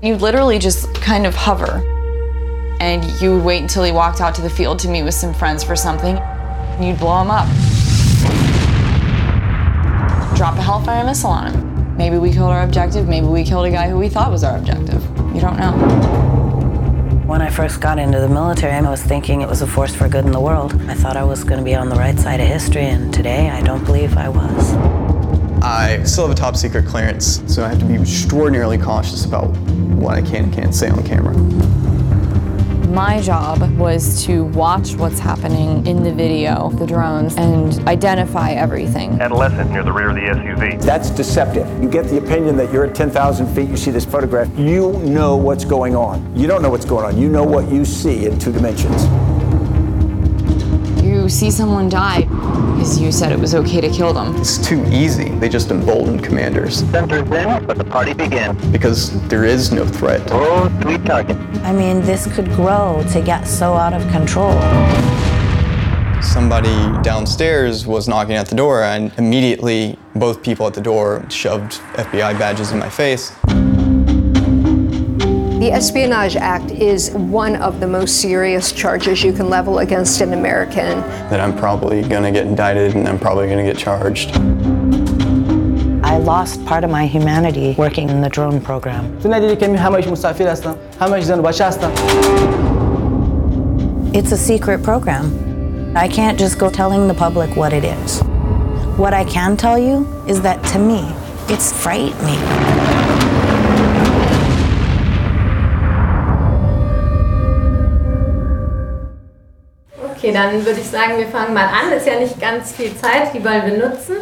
[0.00, 1.82] You literally just kind of hover.
[2.80, 5.34] And you would wait until he walked out to the field to meet with some
[5.34, 6.16] friends for something.
[6.16, 7.46] And you'd blow him up.
[10.34, 11.96] Drop a Hellfire missile on him.
[11.98, 13.06] Maybe we killed our objective.
[13.06, 15.02] Maybe we killed a guy who we thought was our objective.
[15.34, 16.23] You don't know.
[17.26, 20.06] When I first got into the military, I was thinking it was a force for
[20.10, 20.74] good in the world.
[20.90, 23.48] I thought I was going to be on the right side of history, and today
[23.48, 24.74] I don't believe I was.
[25.62, 29.46] I still have a top secret clearance, so I have to be extraordinarily cautious about
[29.96, 31.34] what I can and can't say on camera.
[32.94, 39.20] My job was to watch what's happening in the video, the drones, and identify everything.
[39.20, 40.80] adolescent near the rear of the SUV.
[40.80, 41.66] That's deceptive.
[41.82, 45.34] You get the opinion that you're at 10,000 feet, you see this photograph, you know
[45.34, 46.36] what's going on.
[46.36, 47.20] You don't know what's going on.
[47.20, 49.02] You know what you see in two dimensions.
[51.24, 52.20] You see someone die
[52.74, 54.36] because you said it was okay to kill them.
[54.36, 55.30] It's too easy.
[55.30, 58.62] They just embolden commanders Center's in, but the party begins.
[58.66, 60.20] because there is no threat.
[60.30, 61.38] Oh, sweet target.
[61.62, 64.52] I mean, this could grow to get so out of control.
[66.20, 71.80] Somebody downstairs was knocking at the door, and immediately both people at the door shoved
[71.94, 73.32] FBI badges in my face.
[75.64, 80.34] The Espionage Act is one of the most serious charges you can level against an
[80.34, 81.00] American.
[81.30, 84.36] That I'm probably gonna get indicted and I'm probably gonna get charged.
[86.04, 89.18] I lost part of my humanity working in the drone program.
[94.14, 95.96] It's a secret program.
[95.96, 98.20] I can't just go telling the public what it is.
[98.98, 101.00] What I can tell you is that to me,
[101.48, 103.03] it's frightening.
[110.24, 111.92] Okay, dann würde ich sagen, wir fangen mal an.
[111.94, 114.16] Ist ja nicht ganz viel Zeit, die wollen wir nutzen.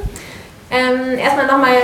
[0.68, 1.76] Ähm, erstmal nochmal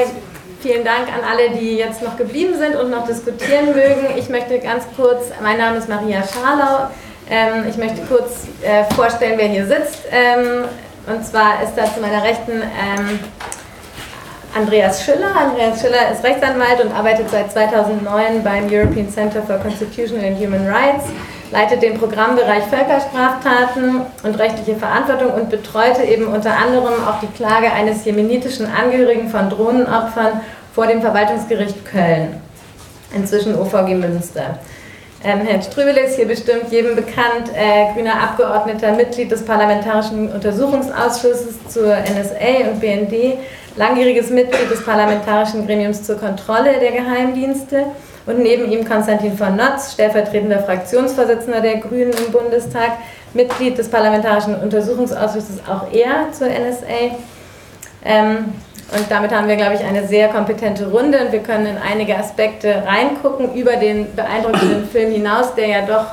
[0.61, 4.09] vielen Dank an alle, die jetzt noch geblieben sind und noch diskutieren mögen.
[4.17, 6.91] Ich möchte ganz kurz, mein Name ist Maria Scharlau.
[7.31, 10.01] Ähm, ich möchte kurz äh, vorstellen, wer hier sitzt.
[10.11, 10.65] Ähm,
[11.07, 13.21] und zwar ist da zu meiner Rechten ähm,
[14.53, 15.31] Andreas Schüller.
[15.37, 20.67] Andreas Schüller ist Rechtsanwalt und arbeitet seit 2009 beim European Center for Constitutional and Human
[20.67, 21.05] Rights
[21.51, 27.73] leitet den Programmbereich Völkerstraftaten und rechtliche Verantwortung und betreute eben unter anderem auch die Klage
[27.73, 30.41] eines jemenitischen Angehörigen von Drohnenopfern
[30.75, 32.41] vor dem Verwaltungsgericht Köln,
[33.15, 34.59] inzwischen OVG Münster.
[35.25, 41.57] Ähm, Herr Strübele ist hier bestimmt jedem bekannt, äh, grüner Abgeordneter, Mitglied des Parlamentarischen Untersuchungsausschusses
[41.69, 43.39] zur NSA und BND,
[43.75, 47.87] langjähriges Mitglied des Parlamentarischen Gremiums zur Kontrolle der Geheimdienste
[48.29, 52.93] und neben ihm Konstantin von Notz, stellvertretender Fraktionsvorsitzender der Grünen im Bundestag,
[53.33, 57.17] Mitglied des Parlamentarischen Untersuchungsausschusses, auch er zur NSA.
[58.05, 58.53] Ähm,
[58.91, 62.17] und damit haben wir, glaube ich, eine sehr kompetente Runde und wir können in einige
[62.17, 66.07] Aspekte reingucken über den beeindruckenden Film hinaus, der ja doch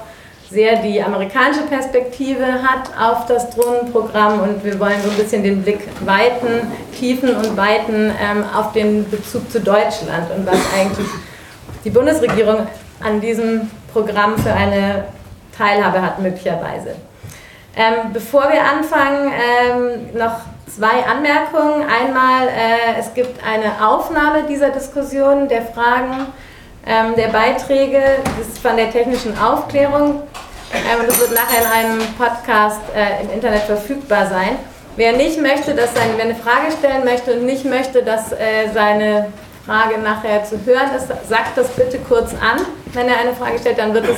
[0.49, 5.63] sehr die amerikanische Perspektive hat auf das Drohnenprogramm und wir wollen so ein bisschen den
[5.63, 11.07] Blick weiten, tiefen und weiten ähm, auf den Bezug zu Deutschland und was eigentlich
[11.85, 12.67] die Bundesregierung
[13.01, 15.05] an diesem Programm für eine
[15.57, 16.95] Teilhabe hat, möglicherweise.
[17.77, 21.83] Ähm, bevor wir anfangen, ähm, noch zwei Anmerkungen.
[21.83, 26.27] Einmal, äh, es gibt eine Aufnahme dieser Diskussion, der Fragen,
[26.87, 28.01] ähm, der Beiträge,
[28.37, 30.23] das ist von der technischen Aufklärung.
[30.73, 34.57] Ähm, und das wird nachher in einem Podcast äh, im Internet verfügbar sein.
[34.95, 38.69] Wer nicht möchte, dass seine, wer eine Frage stellen möchte und nicht möchte, dass äh,
[38.73, 39.27] seine
[39.65, 42.65] Frage nachher zu hören ist, sagt das bitte kurz an.
[42.93, 44.17] Wenn er eine Frage stellt, dann wird es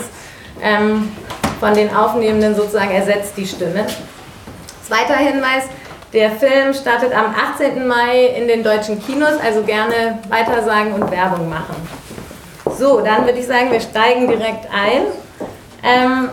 [0.62, 1.16] ähm,
[1.60, 3.88] von den Aufnehmenden sozusagen ersetzt, die Stimme.
[4.86, 5.64] Zweiter Hinweis,
[6.14, 7.88] der Film startet am 18.
[7.88, 11.76] Mai in den deutschen Kinos, also gerne weitersagen und Werbung machen.
[12.78, 15.04] So, dann würde ich sagen, wir steigen direkt ein.
[15.84, 16.30] Ähm,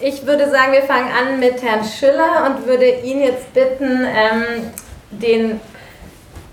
[0.00, 4.70] ich würde sagen, wir fangen an mit Herrn Schüller und würde ihn jetzt bitten, ähm,
[5.10, 5.60] den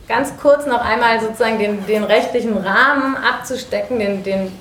[0.08, 4.52] ganz kurz noch einmal sozusagen den, den rechtlichen Rahmen abzustecken, den, den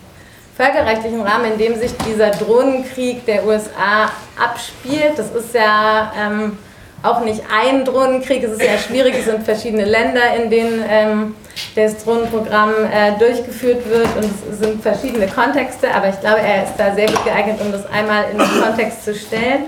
[0.56, 4.10] völkerrechtlichen Rahmen, in dem sich dieser Drohnenkrieg der USA
[4.42, 5.12] abspielt.
[5.16, 6.58] Das ist ja ähm,
[7.02, 11.36] auch nicht ein Drohnenkrieg, es ist ja schwierig, es sind verschiedene Länder, in denen ähm,
[11.74, 16.74] das Drohnenprogramm äh, durchgeführt wird und es sind verschiedene Kontexte, aber ich glaube, er ist
[16.78, 19.64] da sehr gut geeignet, um das einmal in den Kontext zu stellen.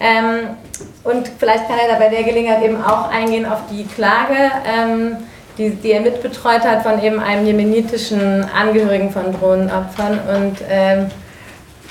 [0.00, 0.56] Ähm,
[1.04, 5.16] und vielleicht kann er da bei der Gelegenheit eben auch eingehen auf die Klage, ähm,
[5.58, 11.10] die, die er mitbetreut hat von eben einem jemenitischen Angehörigen von Drohnenopfern und ähm,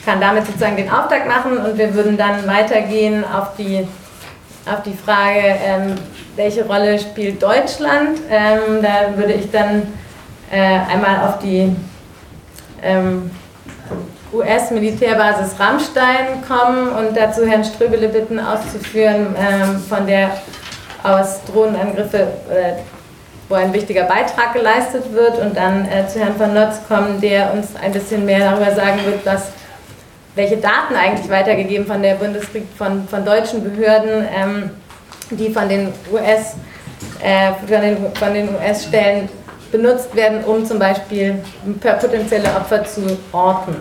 [0.05, 3.87] kann damit sozusagen den Auftakt machen und wir würden dann weitergehen auf die,
[4.65, 5.95] auf die Frage, ähm,
[6.35, 8.19] welche Rolle spielt Deutschland.
[8.29, 9.93] Ähm, da würde ich dann
[10.51, 11.75] äh, einmal auf die
[12.81, 13.29] ähm,
[14.33, 20.31] US-Militärbasis Rammstein kommen und dazu Herrn Ströbele bitten auszuführen, ähm, von der
[21.03, 22.73] aus Drohnenangriffe, äh,
[23.47, 27.53] wo ein wichtiger Beitrag geleistet wird und dann äh, zu Herrn von Notz kommen, der
[27.53, 29.49] uns ein bisschen mehr darüber sagen wird, was,
[30.35, 34.69] welche Daten eigentlich weitergegeben von der Bundesregierung, von, von deutschen Behörden, ähm,
[35.31, 36.55] die von den US
[37.21, 39.29] äh, von den, von den US-Stellen
[39.71, 41.35] benutzt werden, um zum Beispiel
[41.81, 43.75] potenzielle Opfer zu orten.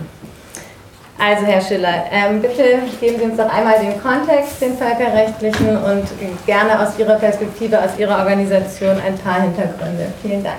[1.21, 2.63] Also Herr Schiller, ähm, bitte
[3.01, 6.05] geben Sie uns doch einmal den Kontext, den völkerrechtlichen und
[6.47, 10.13] gerne aus Ihrer Perspektive, aus Ihrer Organisation ein paar Hintergründe.
[10.23, 10.59] Vielen Dank.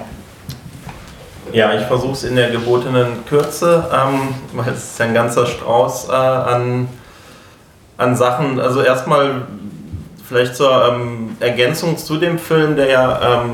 [1.54, 6.10] Ja, ich versuche es in der gebotenen Kürze, ähm, weil es ist ein ganzer Strauß
[6.10, 6.89] äh, an,
[7.95, 8.60] an Sachen.
[8.60, 9.43] Also erstmal
[10.28, 13.45] vielleicht zur ähm, Ergänzung zu dem Film, der ja,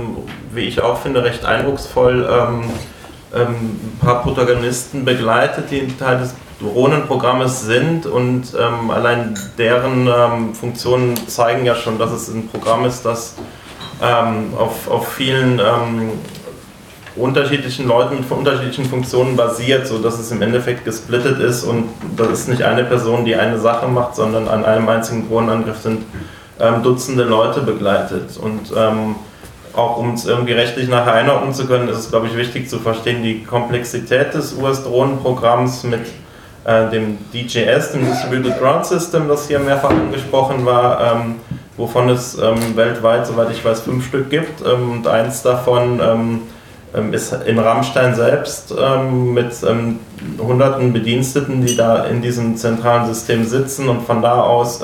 [0.52, 2.28] wie ich auch finde, recht eindrucksvoll
[3.34, 11.15] ein paar Protagonisten begleitet, die Teil des Drohnenprogrammes sind und ähm, allein deren ähm, Funktionen
[11.28, 13.36] zeigen ja schon, dass es ein Programm ist, das
[14.02, 16.12] ähm, auf, auf vielen ähm,
[17.15, 22.50] unterschiedlichen Leuten von unterschiedlichen Funktionen basiert, sodass es im Endeffekt gesplittet ist und das ist
[22.50, 26.04] nicht eine Person, die eine Sache macht, sondern an einem einzigen Drohnenangriff sind
[26.60, 28.38] ähm, Dutzende Leute begleitet.
[28.38, 29.15] Und ähm,
[29.74, 32.80] auch um es irgendwie rechtlich nachher einordnen zu können, ist es, glaube ich, wichtig zu
[32.80, 36.02] verstehen, die Komplexität des US-Drohnenprogramms mit
[36.65, 41.36] äh, dem DJS, dem Distributed Ground System, das hier mehrfach angesprochen war, ähm,
[41.78, 44.65] wovon es ähm, weltweit, soweit ich weiß, fünf Stück gibt.
[44.65, 46.41] Ähm, und eins davon ähm,
[46.95, 49.54] ähm, ist in Rammstein selbst mit
[50.39, 54.82] hunderten Bediensteten, die da in diesem zentralen System sitzen und von da aus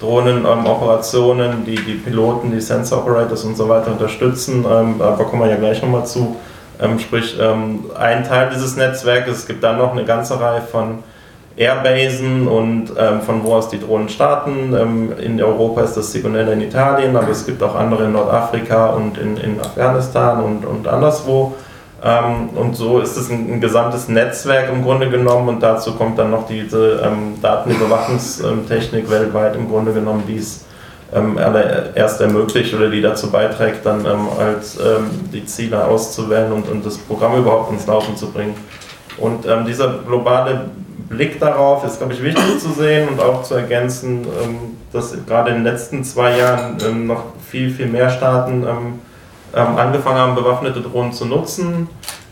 [0.00, 4.62] Drohnenoperationen, die die Piloten, die Sensor Operators und so weiter unterstützen.
[4.62, 6.36] Da kommen wir ja gleich nochmal zu.
[6.80, 10.98] Ähm, sprich, ähm, ein Teil dieses Netzwerkes, es gibt dann noch eine ganze Reihe von
[11.56, 14.74] Airbasen und ähm, von wo aus die Drohnen starten.
[14.74, 18.86] Ähm, in Europa ist das Sigonella in Italien, aber es gibt auch andere in Nordafrika
[18.86, 21.54] und in, in Afghanistan und, und anderswo.
[22.02, 26.18] Ähm, und so ist es ein, ein, gesamtes Netzwerk im Grunde genommen und dazu kommt
[26.18, 30.64] dann noch diese ähm, Datenüberwachungstechnik weltweit im Grunde genommen, die es
[31.14, 31.38] ähm,
[31.94, 36.84] erst ermöglicht oder die dazu beiträgt, dann ähm, als ähm, die Ziele auszuwählen und, und
[36.84, 38.54] das Programm überhaupt ins Laufen zu bringen.
[39.18, 40.70] Und ähm, dieser globale
[41.08, 44.26] Blick darauf ist, glaube ich, wichtig zu sehen und auch zu ergänzen,
[44.92, 48.98] dass gerade in den letzten zwei Jahren noch viel, viel mehr Staaten ähm,
[49.52, 51.88] angefangen haben, bewaffnete Drohnen zu nutzen.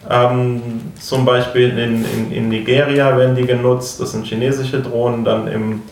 [0.09, 0.63] Ähm,
[0.99, 5.83] zum Beispiel in, in, in, Nigeria werden die genutzt, das sind chinesische Drohnen, dann im,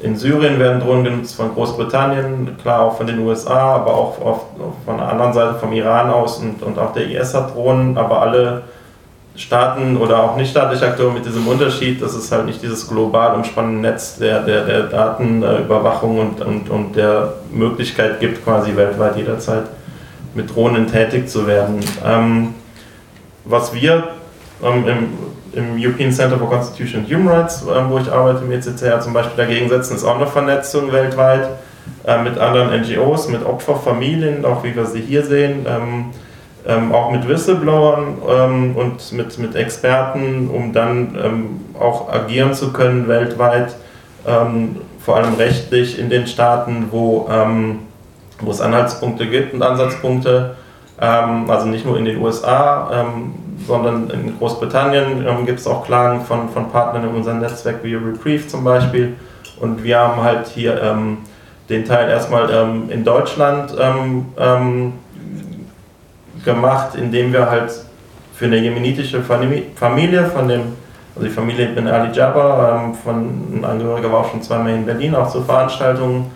[0.00, 4.40] in Syrien werden Drohnen genutzt von Großbritannien, klar auch von den USA, aber auch auf,
[4.84, 8.22] von der anderen Seite vom Iran aus und, und auch der IS hat Drohnen, aber
[8.22, 8.62] alle
[9.34, 13.88] Staaten oder auch nichtstaatliche Akteure mit diesem Unterschied, dass es halt nicht dieses global umspannende
[13.88, 19.64] Netz der, der, der Datenüberwachung und, und, und der Möglichkeit gibt, quasi weltweit jederzeit
[20.34, 21.80] mit Drohnen tätig zu werden.
[22.04, 22.54] Ähm,
[23.44, 24.08] was wir
[24.62, 25.08] ähm, im,
[25.58, 29.12] im, European Center for Constitution and Human Rights, ähm, wo ich arbeite, im ECCR zum
[29.12, 31.48] Beispiel dagegen setzen, ist auch eine Vernetzung weltweit
[32.06, 36.06] äh, mit anderen NGOs, mit Opferfamilien, auch wie wir sie hier sehen, ähm,
[36.66, 43.74] ähm, auch mit Whistleblowern ähm, und mit, Experten, um dann auch agieren zu können weltweit,
[44.24, 47.28] vor allem rechtlich in den Staaten, wo
[48.50, 50.56] es Anhaltspunkte gibt und Ansatzpunkte,
[51.00, 53.34] ähm, also nicht nur in den USA, ähm,
[53.68, 57.94] sondern in Großbritannien ähm, gibt es auch Klagen von, von Partnern in unserem Netzwerk wie
[57.94, 59.14] Reprieve zum Beispiel.
[59.60, 61.18] Und wir haben halt hier ähm,
[61.68, 64.94] den Teil erstmal ähm, in Deutschland ähm,
[66.44, 67.70] gemacht, indem wir halt
[68.34, 70.60] für eine jemenitische Familie von dem,
[71.14, 75.14] also die Familie Bin Ali Jabbar, von ein Angehöriger war auch schon zweimal in Berlin,
[75.14, 76.30] auch zu Veranstaltungen,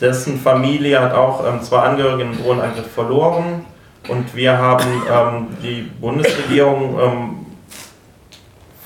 [0.00, 3.64] dessen Familie hat auch ähm, zwei Angehörige im Drohnenangriff verloren
[4.08, 7.46] und wir haben ähm, die Bundesregierung ähm,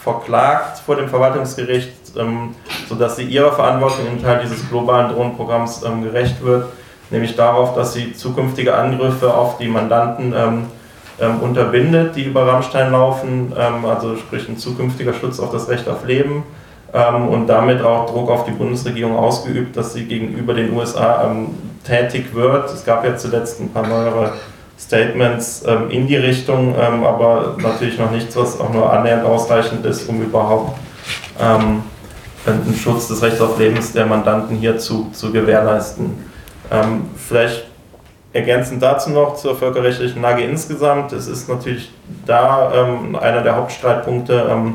[0.03, 2.55] verklagt vor dem Verwaltungsgericht, ähm,
[2.89, 6.67] sodass sie ihrer Verantwortung im Teil dieses globalen Drohnenprogramms ähm, gerecht wird,
[7.11, 13.53] nämlich darauf, dass sie zukünftige Angriffe auf die Mandanten ähm, unterbindet, die über Rammstein laufen,
[13.57, 16.45] also sprich ein zukünftiger Schutz auf das Recht auf Leben
[16.93, 21.49] ähm, und damit auch Druck auf die Bundesregierung ausgeübt, dass sie gegenüber den USA ähm,
[21.85, 22.73] tätig wird.
[22.73, 24.33] Es gab ja zuletzt ein paar neuere
[24.79, 29.85] Statements ähm, in die Richtung, ähm, aber natürlich noch nichts, was auch nur annähernd ausreichend
[29.85, 30.79] ist, um überhaupt
[31.41, 31.83] ähm,
[32.47, 36.25] einen Schutz des Rechts auf Lebens der Mandanten hier zu, zu gewährleisten.
[36.71, 37.67] Ähm, vielleicht
[38.33, 41.13] ergänzend dazu noch zur völkerrechtlichen Lage insgesamt.
[41.13, 41.91] Es ist natürlich
[42.27, 42.69] da
[43.21, 44.75] einer der Hauptstreitpunkte,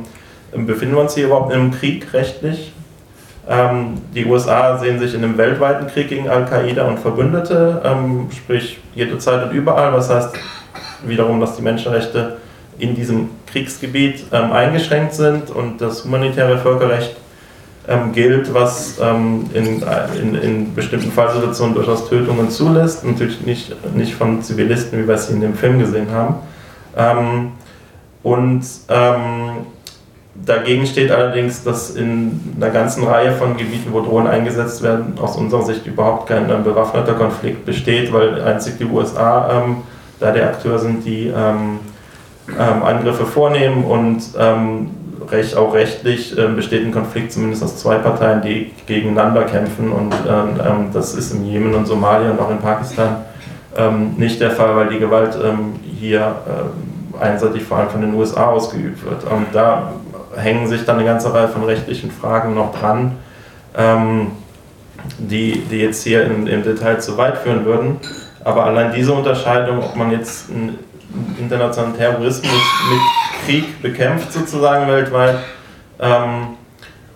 [0.51, 2.72] befinden wir uns hier überhaupt einem Krieg rechtlich?
[3.47, 8.79] Ähm, die USA sehen sich in einem weltweiten Krieg gegen Al-Qaida und Verbündete, ähm, sprich
[8.95, 10.35] jederzeit und überall, was heißt
[11.05, 12.37] wiederum, dass die Menschenrechte
[12.79, 17.15] in diesem Kriegsgebiet ähm, eingeschränkt sind und das humanitäre Völkerrecht
[17.87, 19.83] ähm, gilt, was ähm, in,
[20.21, 25.29] in, in, bestimmten Fallsituationen durchaus Tötungen zulässt, natürlich nicht, nicht von Zivilisten, wie wir es
[25.29, 26.35] in dem Film gesehen haben.
[26.95, 27.51] Ähm,
[28.23, 28.63] und
[30.35, 35.35] Dagegen steht allerdings, dass in einer ganzen Reihe von Gebieten, wo Drohnen eingesetzt werden, aus
[35.35, 39.77] unserer Sicht überhaupt kein ähm, bewaffneter Konflikt besteht, weil einzig die USA ähm,
[40.19, 41.79] da der Akteur sind, die ähm,
[42.49, 44.89] ähm, Angriffe vornehmen und ähm,
[45.29, 50.13] recht, auch rechtlich ähm, besteht ein Konflikt zumindest aus zwei Parteien, die gegeneinander kämpfen und
[50.93, 53.17] das ist im Jemen und Somalia und auch in Pakistan
[54.17, 55.35] nicht der Fall, weil die Gewalt
[55.99, 56.35] hier
[57.19, 59.23] einseitig vor allem von den USA ausgeübt wird.
[59.23, 59.93] Und da
[60.35, 63.13] hängen sich dann eine ganze Reihe von rechtlichen Fragen noch dran,
[63.77, 64.31] ähm,
[65.17, 67.99] die, die jetzt hier in, im Detail zu weit führen würden.
[68.43, 70.79] Aber allein diese Unterscheidung, ob man jetzt einen
[71.39, 72.51] internationalen Terrorismus
[72.89, 75.37] mit Krieg bekämpft, sozusagen weltweit,
[75.99, 76.57] ähm,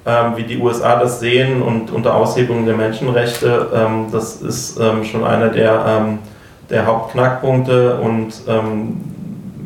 [0.05, 5.03] ähm, wie die USA das sehen und unter Aushebung der Menschenrechte, ähm, das ist ähm,
[5.03, 6.19] schon einer der, ähm,
[6.69, 9.01] der Hauptknackpunkte und ähm,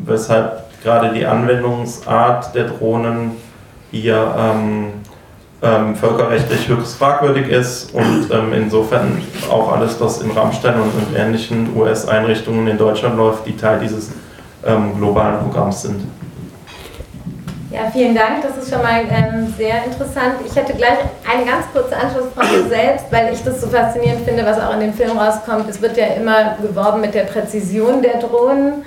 [0.05, 3.31] weshalb gerade die Anwendungsart der Drohnen
[3.91, 4.93] hier ähm,
[5.63, 11.15] ähm, völkerrechtlich höchst fragwürdig ist und ähm, insofern auch alles, was in Rammstein und, und
[11.15, 14.11] ähnlichen US-Einrichtungen in Deutschland läuft, die Teil dieses
[14.65, 16.01] ähm, globalen Programms sind.
[17.71, 18.41] Ja, vielen Dank.
[18.41, 20.35] Das ist schon mal ähm, sehr interessant.
[20.45, 20.97] Ich hätte gleich
[21.31, 24.93] eine ganz kurze Anschlussfrage selbst, weil ich das so faszinierend finde, was auch in dem
[24.93, 25.69] Film rauskommt.
[25.69, 28.83] Es wird ja immer geworben mit der Präzision der Drohnen,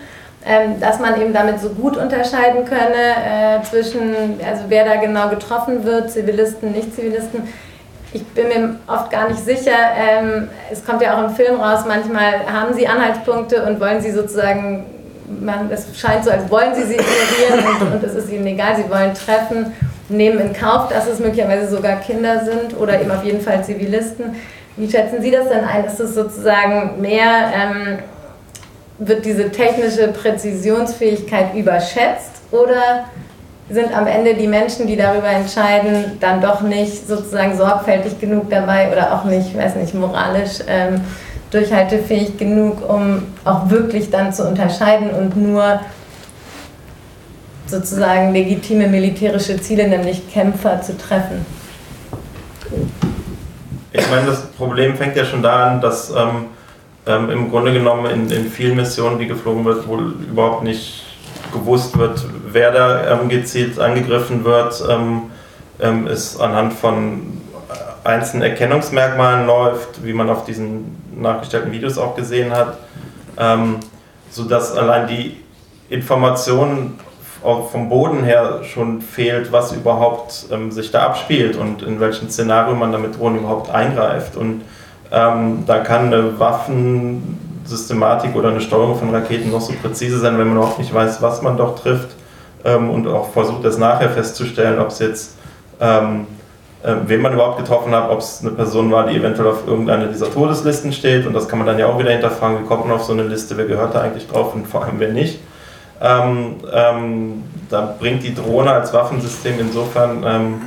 [0.81, 4.15] dass man eben damit so gut unterscheiden könne äh, zwischen,
[4.47, 7.49] also wer da genau getroffen wird, Zivilisten, Nicht-Zivilisten.
[8.13, 9.73] Ich bin mir oft gar nicht sicher.
[9.97, 14.11] Ähm, es kommt ja auch im Film raus, manchmal haben sie Anhaltspunkte und wollen sie
[14.11, 14.85] sozusagen
[15.41, 18.77] man, es scheint so, als wollen sie sie ignorieren und, und, es ist ihnen egal,
[18.77, 19.73] sie wollen treffen,
[20.09, 24.37] nehmen in Kauf, dass es möglicherweise sogar Kinder sind oder eben auf jeden Fall Zivilisten.
[24.77, 25.85] Wie schätzen Sie das denn ein?
[25.85, 27.99] Ist es sozusagen mehr, ähm,
[28.99, 33.05] wird diese technische Präzisionsfähigkeit überschätzt oder
[33.71, 38.93] sind am Ende die Menschen, die darüber entscheiden, dann doch nicht sozusagen sorgfältig genug dabei
[38.93, 41.01] oder auch nicht, weiß nicht, moralisch ähm,
[41.51, 45.81] durchhaltefähig genug, um auch wirklich dann zu unterscheiden und nur
[47.67, 51.47] sozusagen legitime militärische Ziele, nämlich Kämpfer, zu treffen.
[53.93, 56.47] Ich meine, das Problem fängt ja schon da an, dass ähm,
[57.07, 61.05] ähm, im Grunde genommen in, in vielen Missionen, die geflogen wird, wohl überhaupt nicht
[61.53, 65.23] gewusst wird, wer da ähm, gezielt angegriffen wird, ähm,
[65.81, 67.39] ähm, ist anhand von
[68.05, 72.79] einzelnen Erkennungsmerkmalen läuft, wie man auf diesen nachgestellten Videos auch gesehen hat,
[73.39, 73.77] ähm,
[74.31, 75.37] sodass allein die
[75.89, 76.99] Information
[77.71, 82.75] vom Boden her schon fehlt, was überhaupt ähm, sich da abspielt und in welchem Szenario
[82.75, 84.37] man da mit Drohnen überhaupt eingreift.
[84.37, 84.63] Und
[85.15, 90.49] ähm, da kann eine Waffensystematik oder eine Steuerung von Raketen noch so präzise sein, wenn
[90.49, 92.09] man auch nicht weiß, was man doch trifft
[92.65, 95.37] ähm, und auch versucht, das nachher festzustellen, ob es jetzt
[95.81, 96.27] ähm,
[96.85, 100.07] äh, wen man überhaupt getroffen hat, ob es eine Person war, die eventuell auf irgendeiner
[100.07, 101.27] dieser Todeslisten steht.
[101.27, 103.23] Und das kann man dann ja auch wieder hinterfragen, wie kommt man auf so eine
[103.23, 105.41] Liste, wer gehört da eigentlich drauf und vor allem wer nicht.
[106.03, 110.63] Ähm, ähm, da bringt die Drohne als Waffensystem insofern ähm,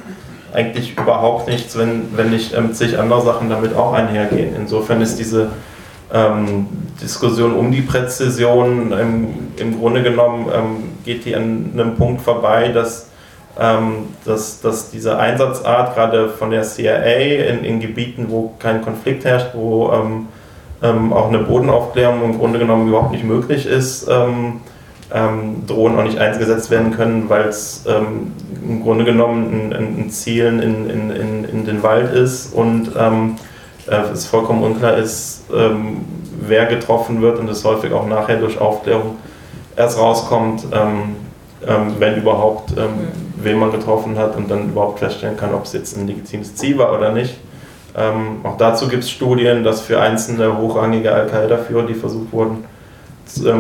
[0.54, 4.56] eigentlich überhaupt nichts, wenn, wenn nicht ähm, zig andere Sachen damit auch einhergehen.
[4.56, 5.50] Insofern ist diese
[6.14, 6.68] ähm,
[7.02, 8.94] Diskussion um die Präzision
[9.58, 13.08] im Grunde genommen ähm, geht die an einem Punkt vorbei, dass
[13.60, 19.26] ähm, dass, dass diese Einsatzart gerade von der CIA in, in Gebieten, wo kein Konflikt
[19.26, 20.28] herrscht, wo ähm,
[20.84, 24.08] ähm, auch eine Bodenaufklärung im Grunde genommen überhaupt nicht möglich ist,
[25.14, 28.34] ähm, ähm, Drohnen auch nicht eingesetzt werden können, weil es ähm,
[28.64, 33.96] im Grunde genommen ein, ein Zielen in, in, in, in, den Wald ist und äh,
[34.12, 39.16] es vollkommen unklar ist, wer getroffen wird und es häufig auch nachher durch Aufklärung
[39.78, 40.66] erst rauskommt,
[41.62, 42.74] wenn überhaupt
[43.42, 46.78] wen man getroffen hat und dann überhaupt feststellen kann, ob es jetzt ein legitimes Ziel
[46.78, 47.36] war oder nicht.
[47.96, 52.76] Ähm, auch dazu gibt es Studien, dass für einzelne hochrangige Al-Qaida-Führer, die versucht wurden, ähm,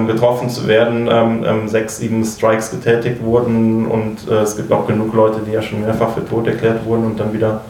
[0.08, 4.88] getroffen zu werden, ähm, ähm, sechs, sieben Strikes getätigt wurden und äh, es gibt auch
[4.88, 7.62] genug Leute, die ja schon mehrfach für tot erklärt wurden und dann wieder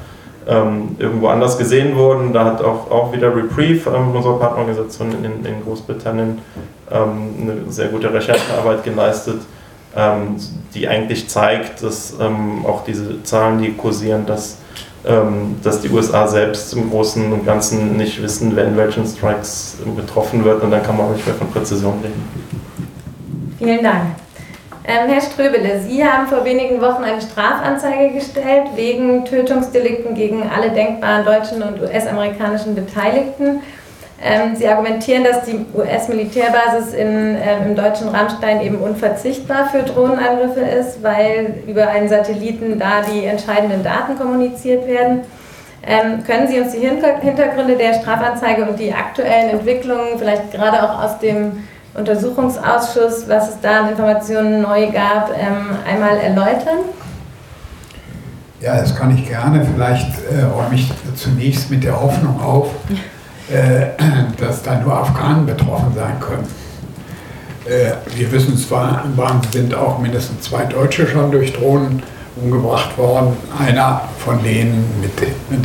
[0.48, 2.34] ähm, irgendwo anders gesehen wurden.
[2.34, 6.40] Da hat auch, auch wieder Reprieve, ähm, unsere Partnerorganisation in, in Großbritannien,
[6.90, 9.42] eine sehr gute Recherchearbeit geleistet
[9.98, 10.36] ähm,
[10.74, 14.67] die eigentlich zeigt, dass ähm, auch diese Zahlen, die kursieren, dass, ähm,
[15.64, 20.44] dass die USA selbst im Großen und Ganzen nicht wissen, wer in welchen Strikes betroffen
[20.44, 22.48] wird und dann kann man auch nicht mehr von Präzision reden.
[23.58, 24.02] Vielen Dank.
[24.90, 30.72] Ähm, Herr Ströbele, Sie haben vor wenigen Wochen eine Strafanzeige gestellt wegen Tötungsdelikten gegen alle
[30.72, 33.60] denkbaren deutschen und US-amerikanischen Beteiligten.
[34.20, 37.38] Ähm, sie argumentieren, dass die US-Militärbasis ähm,
[37.68, 43.84] im deutschen Rammstein eben unverzichtbar für Drohnenangriffe ist, weil über einen Satelliten da die entscheidenden
[43.84, 45.22] Daten kommuniziert werden.
[45.86, 51.04] Ähm, können Sie uns die Hintergründe der Strafanzeige und die aktuellen Entwicklungen, vielleicht gerade auch
[51.04, 51.64] aus dem
[51.94, 56.80] Untersuchungsausschuss, was es da an Informationen neu gab, ähm, einmal erläutern?
[58.60, 59.64] Ja, das kann ich gerne.
[59.64, 62.96] Vielleicht äh, räume ich zunächst mit der Hoffnung auf, äh,
[64.40, 66.48] dass da nur Afghanen betroffen sein können.
[67.66, 69.04] Äh, wir wissen zwar,
[69.52, 72.02] sind auch mindestens zwei Deutsche schon durch Drohnen
[72.42, 73.36] umgebracht worden.
[73.58, 75.12] Einer von denen, mit,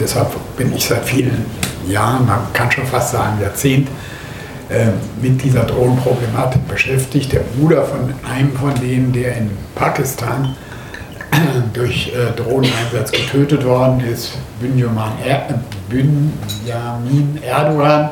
[0.00, 1.44] deshalb bin ich seit vielen
[1.88, 3.88] Jahren, man kann schon fast sagen Jahrzehnt,
[4.68, 4.86] äh,
[5.20, 7.32] mit dieser Drohnenproblematik beschäftigt.
[7.32, 10.56] Der Bruder von einem von denen, der in Pakistan
[11.72, 15.48] durch äh, Drohneneinsatz getötet worden ist, Bünyamin, er
[15.88, 18.10] Bünyamin Erdogan,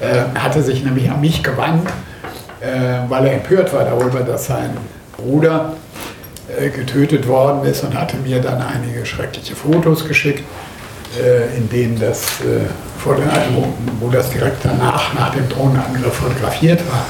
[0.00, 1.88] äh, hatte sich nämlich an mich gewandt,
[2.60, 4.70] äh, weil er empört war darüber, dass sein
[5.16, 5.74] Bruder
[6.58, 10.42] äh, getötet worden ist und hatte mir dann einige schreckliche Fotos geschickt,
[11.18, 12.66] äh, in denen das äh,
[12.98, 13.66] vor den, wo,
[14.00, 17.04] wo das direkt danach, nach dem Drohnenangriff fotografiert war.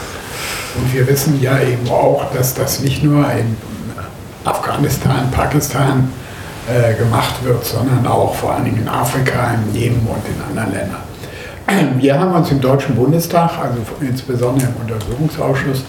[0.76, 3.56] Und wir wissen ja eben auch, dass das nicht nur in
[4.44, 6.12] Afghanistan, Pakistan
[6.68, 10.72] äh, gemacht wird, sondern auch vor allen Dingen in Afrika, im Jemen und in anderen
[10.72, 11.98] Ländern.
[12.00, 15.84] Wir haben uns im Deutschen Bundestag, also insbesondere im Untersuchungsausschuss,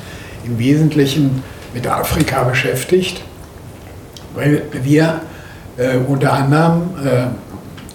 [0.45, 1.43] im Wesentlichen
[1.73, 3.21] mit Afrika beschäftigt,
[4.35, 5.21] weil wir
[5.77, 7.25] äh, unter anderem, äh,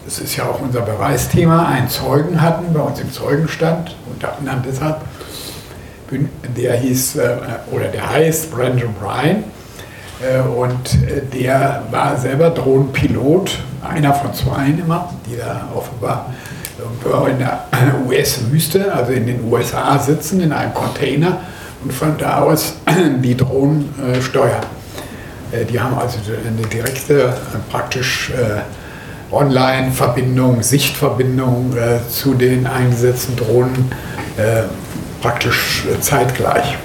[0.04, 4.62] das ist ja auch unser Beweisthema, einen Zeugen hatten bei uns im Zeugenstand, unter anderem
[4.68, 5.00] deshalb,
[6.56, 7.36] der hieß äh,
[7.70, 9.57] oder der heißt Brandon Bryan äh,
[10.40, 13.58] und äh, der war selber Drohnenpilot,
[13.88, 16.34] einer von zwei immer, die da offenbar
[17.30, 17.66] in der
[18.06, 21.38] US-Wüste, also in den USA sitzen, in einem Container
[21.84, 22.74] und von da aus
[23.22, 24.62] die Drohnen steuern.
[25.72, 27.32] Die haben also eine direkte,
[27.70, 28.32] praktisch
[29.32, 31.74] Online-Verbindung, Sichtverbindung
[32.10, 33.90] zu den eingesetzten Drohnen
[35.22, 36.76] praktisch zeitgleich,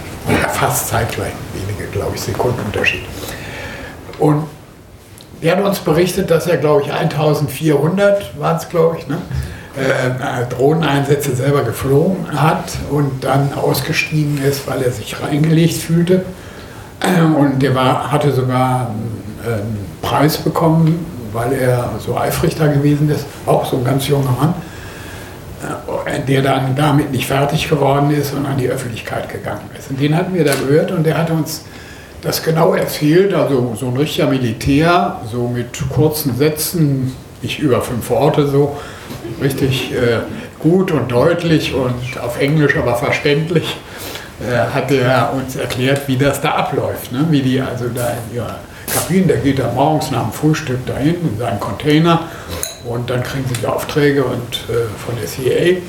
[0.54, 3.04] fast zeitgleich, wenige, glaube ich, Sekundenunterschied.
[4.24, 4.44] Und
[5.42, 9.18] er hat uns berichtet, dass er, glaube ich, 1400 waren es, glaube ich, ne?
[9.76, 16.24] äh, Drohneneinsätze selber geflogen hat und dann ausgestiegen ist, weil er sich reingelegt fühlte.
[17.38, 18.92] Und der war, hatte sogar
[19.46, 24.32] einen Preis bekommen, weil er so eifrig da gewesen ist, auch so ein ganz junger
[24.32, 24.54] Mann.
[26.06, 29.90] Äh, der dann damit nicht fertig geworden ist und an die Öffentlichkeit gegangen ist.
[29.90, 31.64] Und den hatten wir da gehört und der hat uns
[32.24, 38.10] das genau erzählt, also so ein richtiger Militär, so mit kurzen Sätzen, nicht über fünf
[38.10, 38.78] Worte so,
[39.42, 40.20] richtig äh,
[40.60, 43.76] gut und deutlich und auf Englisch aber verständlich,
[44.40, 47.28] äh, hat er uns erklärt, wie das da abläuft, ne?
[47.30, 48.60] wie die also da in ihrer
[48.92, 52.22] Kabine, der geht da morgens nach dem Frühstück dahin in seinen Container
[52.86, 55.82] und dann kriegen sie die Aufträge und, äh, von der CIA.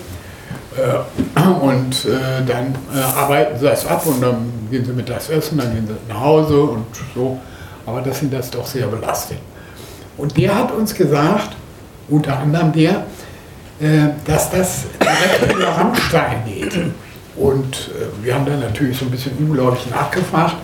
[0.77, 5.31] Äh, und äh, dann äh, arbeiten sie das ab und dann gehen sie mit das
[5.31, 7.39] essen, dann gehen sie nach Hause und so.
[7.87, 9.39] Aber das sind das doch sehr belastet.
[10.17, 11.51] Und der hat uns gesagt,
[12.09, 13.05] unter anderem der,
[14.25, 16.79] dass das direkt über Rammstein geht.
[17.37, 17.91] Und
[18.23, 20.55] wir haben dann natürlich so ein bisschen unglaublich nachgefragt,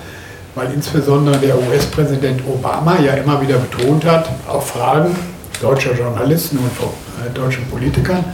[0.54, 5.14] weil insbesondere der US-Präsident Obama ja immer wieder betont hat, auf Fragen,
[5.60, 6.88] deutscher Journalisten und von
[7.34, 8.24] deutschen Politikern.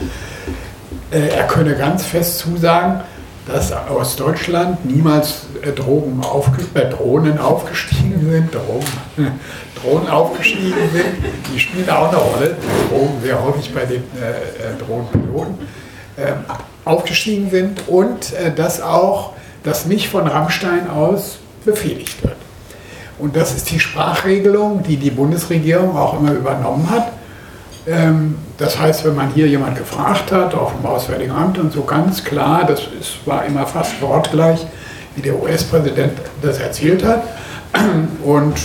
[1.11, 3.01] Äh, er könne ganz fest zusagen,
[3.47, 8.85] dass aus Deutschland niemals äh, Drogen aufge äh, Drohnen aufgestiegen sind, Drogen,
[9.81, 11.05] Drohnen aufgestiegen sind,
[11.53, 12.55] die spielen auch eine Rolle,
[12.89, 15.55] Drogen sehr häufig bei den äh, äh Drohnenpiloten,
[16.17, 16.33] ähm,
[16.83, 19.33] aufgestiegen sind und dass auch
[19.63, 22.37] das nicht von Rammstein aus befehligt wird.
[23.19, 27.11] Und das ist die Sprachregelung, die die Bundesregierung auch immer übernommen hat.
[27.85, 31.83] Ähm, das heißt, wenn man hier jemand gefragt hat, auch im Auswärtigen Amt und so
[31.83, 34.65] ganz klar, das ist, war immer fast wortgleich,
[35.15, 37.23] wie der US-Präsident das erzählt hat.
[38.23, 38.55] Und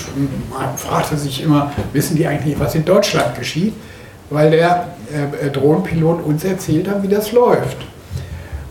[0.51, 3.75] man fragte sich immer, wissen die eigentlich, was in Deutschland geschieht?
[4.31, 4.89] Weil der
[5.43, 7.77] äh, Drohnenpilot uns erzählt hat, wie das läuft.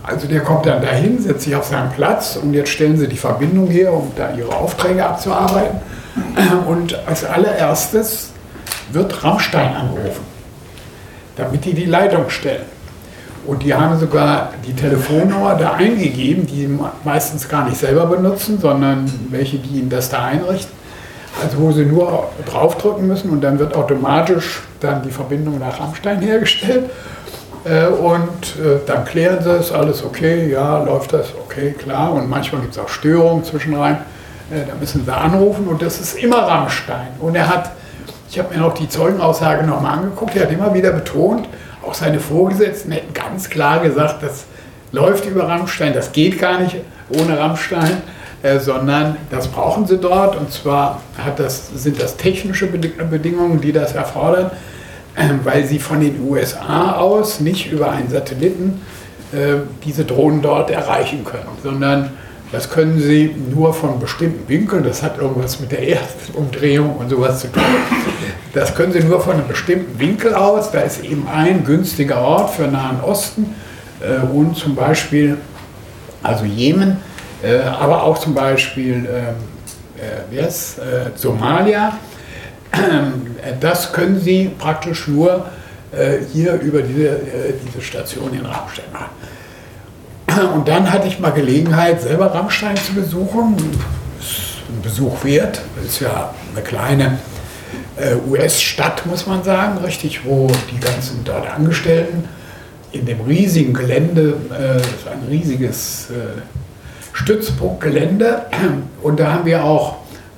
[0.01, 3.17] Also der kommt dann dahin, setzt sich auf seinen Platz und jetzt stellen sie die
[3.17, 5.79] Verbindung her, um da ihre Aufträge abzuarbeiten.
[6.67, 8.31] Und als allererstes
[8.91, 10.30] wird Rammstein angerufen
[11.35, 12.65] damit die die Leitung stellen.
[13.45, 18.59] Und die haben sogar die Telefonnummer da eingegeben, die sie meistens gar nicht selber benutzen,
[18.59, 20.79] sondern welche, die ihnen das da einrichten.
[21.41, 26.21] Also wo sie nur draufdrücken müssen und dann wird automatisch dann die Verbindung nach Rammstein
[26.21, 26.91] hergestellt.
[27.63, 32.13] Äh, und äh, dann klären sie es, alles okay, ja, läuft das, okay, klar.
[32.13, 33.97] Und manchmal gibt es auch Störungen zwischenrein.
[34.51, 37.07] Äh, da müssen sie anrufen und das ist immer Rammstein.
[37.19, 37.71] Und er hat
[38.31, 40.37] ich habe mir noch die Zeugenaussage nochmal angeguckt.
[40.37, 41.49] Er hat immer wieder betont,
[41.85, 44.45] auch seine Vorgesetzten hätten ganz klar gesagt, das
[44.93, 46.77] läuft über Rammstein, das geht gar nicht
[47.09, 47.97] ohne Rammstein,
[48.41, 50.37] äh, sondern das brauchen sie dort.
[50.37, 51.01] Und zwar
[51.35, 54.49] das, sind das technische Bedingungen, die das erfordern,
[55.15, 58.81] äh, weil sie von den USA aus nicht über einen Satelliten
[59.33, 62.11] äh, diese Drohnen dort erreichen können, sondern
[62.51, 67.39] das können Sie nur von bestimmten Winkeln, das hat irgendwas mit der Erdumdrehung und sowas
[67.39, 67.63] zu tun.
[68.53, 70.71] Das können Sie nur von einem bestimmten Winkel aus.
[70.71, 73.55] Da ist eben ein günstiger Ort für Nahen Osten
[74.01, 75.37] äh, und zum Beispiel,
[76.21, 76.97] also Jemen,
[77.41, 79.35] äh, aber auch zum Beispiel ähm,
[80.35, 81.97] äh, ist, äh, Somalia.
[83.59, 85.45] das können Sie praktisch nur
[85.91, 89.11] äh, hier über diese, äh, diese Station in Rammstein machen.
[90.53, 93.55] Und dann hatte ich mal Gelegenheit, selber Rammstein zu besuchen.
[94.19, 95.61] Ist ein Besuch wert.
[95.75, 97.19] Das ist ja eine kleine
[97.97, 102.23] äh, US-Stadt, muss man sagen, richtig, wo die ganzen dort Angestellten
[102.91, 106.41] in dem riesigen Gelände, äh, ein riesiges äh,
[107.13, 108.45] Stützpunktgelände.
[109.01, 109.95] Und da haben wir auch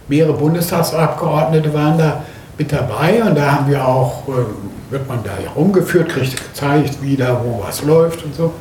[0.07, 2.23] mehrere Bundestagsabgeordnete waren da
[2.57, 7.15] mit dabei und da haben wir auch, äh, wird man da herumgeführt, kriegt gezeigt, wie
[7.15, 8.53] da wo was läuft und so.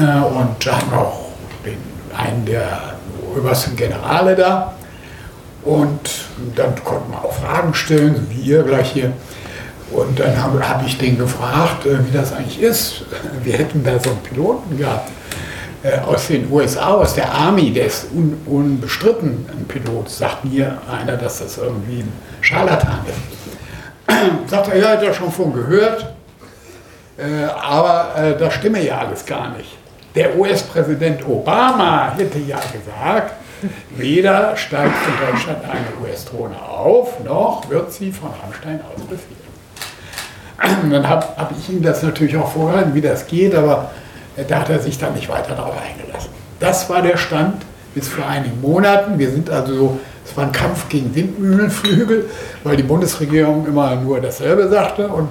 [0.00, 1.30] Äh, und da haben wir auch
[1.64, 1.76] den,
[2.16, 2.94] einen der
[3.36, 4.74] obersten Generale da.
[5.62, 6.00] Und
[6.56, 9.12] dann konnten wir auch Fragen stellen, wie ihr gleich hier.
[9.90, 13.04] Und dann habe hab ich den gefragt, äh, wie das eigentlich ist.
[13.42, 15.10] Wir hätten da so einen Piloten gehabt
[15.82, 20.08] äh, aus den USA, aus der Army, der ist un, unbestritten ein Pilot.
[20.08, 24.48] Sagt mir einer, dass das irgendwie ein Scharlatan ist.
[24.50, 26.14] Sagt er, ja, hat er schon von gehört.
[27.62, 29.76] Aber das stimme ja alles gar nicht.
[30.14, 33.34] Der US-Präsident Obama hätte ja gesagt,
[33.90, 39.50] weder steigt in Deutschland eine US-Drohne auf, noch wird sie von Rammstein aus befehlen.
[40.90, 43.90] Dann habe hab ich ihm das natürlich auch vorgehalten, wie das geht, aber
[44.48, 46.30] da hat er sich dann nicht weiter darauf eingelassen.
[46.58, 47.62] Das war der Stand
[47.94, 49.18] bis vor einigen Monaten.
[49.18, 52.28] Wir sind also so, es war ein Kampf gegen Windmühlenflügel,
[52.64, 55.30] weil die Bundesregierung immer nur dasselbe sagte und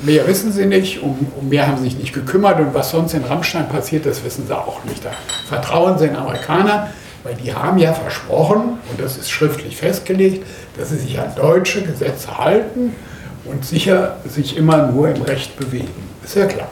[0.00, 3.14] mehr wissen sie nicht, um, um mehr haben sie sich nicht gekümmert und was sonst
[3.14, 5.04] in Rammstein passiert, das wissen sie auch nicht.
[5.04, 5.10] Da
[5.48, 6.88] vertrauen sie den Amerikanern,
[7.24, 10.46] weil die haben ja versprochen, und das ist schriftlich festgelegt,
[10.78, 12.94] dass sie sich an deutsche Gesetze halten
[13.44, 15.88] und sicher sich immer nur im Recht bewegen.
[16.24, 16.68] Ist ja klar.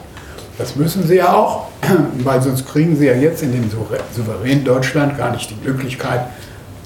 [0.58, 1.68] Das müssen sie ja auch,
[2.18, 6.26] weil sonst kriegen sie ja jetzt in dem souveränen Deutschland gar nicht die Möglichkeit,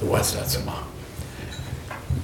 [0.01, 0.87] sowas da zu machen.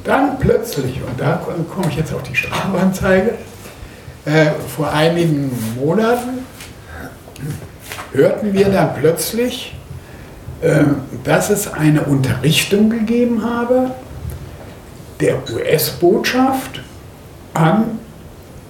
[0.05, 1.41] Dann plötzlich, und da
[1.75, 3.35] komme ich jetzt auf die Strafanzeige,
[4.25, 6.45] äh, vor einigen Monaten
[8.13, 9.75] hörten wir dann plötzlich,
[10.63, 10.85] äh,
[11.25, 13.91] dass es eine Unterrichtung gegeben habe
[15.21, 16.81] der US-Botschaft
[17.55, 17.99] an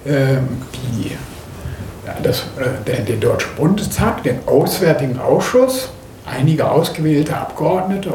[0.05, 0.37] äh,
[0.73, 1.11] die
[2.21, 2.43] das,
[2.85, 5.89] äh, den Deutschen Bundestag, den Auswärtigen Ausschuss,
[6.25, 8.11] einige ausgewählte Abgeordnete,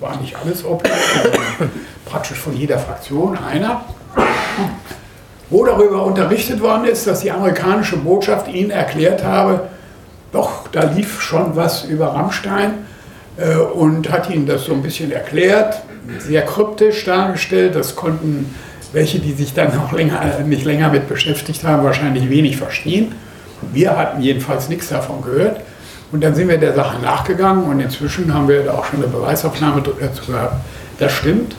[0.00, 1.32] war nicht alles Objekte,
[2.04, 3.84] praktisch von jeder Fraktion einer,
[5.52, 9.68] wo darüber unterrichtet worden ist, dass die amerikanische Botschaft ihnen erklärt habe,
[10.32, 12.72] doch, da lief schon was über Rammstein
[13.36, 15.82] äh, und hat ihnen das so ein bisschen erklärt,
[16.18, 17.74] sehr kryptisch dargestellt.
[17.74, 18.54] Das konnten
[18.92, 23.14] welche, die sich dann noch länger, nicht länger mit beschäftigt haben, wahrscheinlich wenig verstehen.
[23.72, 25.60] Wir hatten jedenfalls nichts davon gehört.
[26.12, 29.08] Und dann sind wir der Sache nachgegangen und inzwischen haben wir da auch schon eine
[29.08, 30.56] Beweisaufnahme dazu gehabt.
[30.98, 31.56] Das stimmt.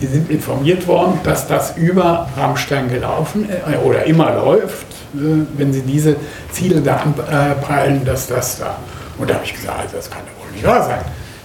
[0.00, 5.72] Wir sind informiert worden, dass das über Rammstein gelaufen äh, oder immer läuft, äh, wenn
[5.72, 6.16] sie diese
[6.52, 8.76] Ziele da anpeilen, dass das da.
[9.18, 11.00] Und da habe ich gesagt, also das kann ja wohl nicht wahr sein.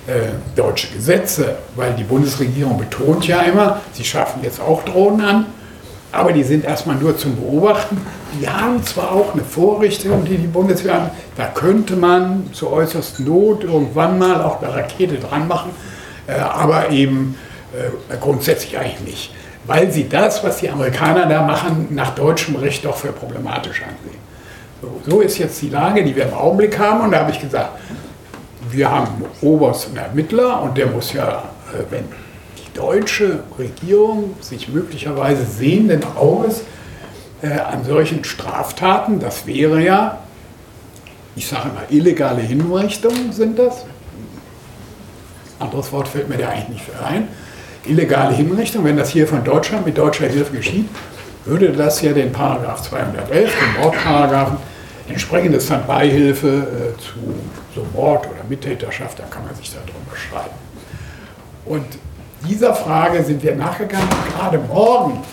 [0.06, 5.46] Äh, deutsche Gesetze, weil die Bundesregierung betont ja immer, sie schaffen jetzt auch Drohnen an,
[6.12, 8.00] aber die sind erstmal nur zum Beobachten.
[8.40, 13.26] Die haben zwar auch eine Vorrichtung, die die Bundeswehr hat, da könnte man zur äußersten
[13.26, 15.72] Not irgendwann mal auch eine Rakete dran machen,
[16.28, 17.36] äh, aber eben
[17.74, 22.86] äh, grundsätzlich eigentlich nicht, weil sie das, was die Amerikaner da machen, nach deutschem Recht
[22.86, 24.22] doch für problematisch ansehen.
[24.82, 27.40] So, so ist jetzt die Lage, die wir im Augenblick haben und da habe ich
[27.40, 27.72] gesagt,
[28.70, 32.06] wir haben einen obersten Ermittler und der muss ja, äh, wenn
[32.58, 36.64] die deutsche Regierung sich möglicherweise sehenden Auges
[37.42, 40.20] äh, an solchen Straftaten, das wäre ja,
[41.36, 43.86] ich sage mal, illegale Hinrichtungen sind das.
[45.60, 47.28] Anderes Wort fällt mir da eigentlich nicht ein.
[47.86, 50.90] Illegale Hinrichtung, wenn das hier von Deutschland mit deutscher Hilfe geschieht,
[51.46, 54.58] würde das ja den Paragraph 211, den Mordparagraphen,
[55.10, 57.16] entsprechend ist dann Beihilfe äh, zu
[57.76, 60.56] so Mord oder Mittäterschaft, da kann man sich darum beschreiben.
[61.66, 61.86] Und
[62.48, 64.08] dieser Frage sind wir nachgegangen.
[64.36, 65.24] Gerade morgen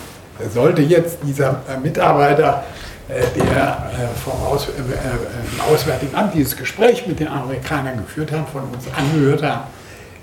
[0.52, 2.64] sollte jetzt dieser äh, Mitarbeiter,
[3.08, 8.32] äh, der äh, vom Aus, äh, im Auswärtigen Amt dieses Gespräch mit den Amerikanern geführt
[8.32, 9.62] hat, von uns angehört haben.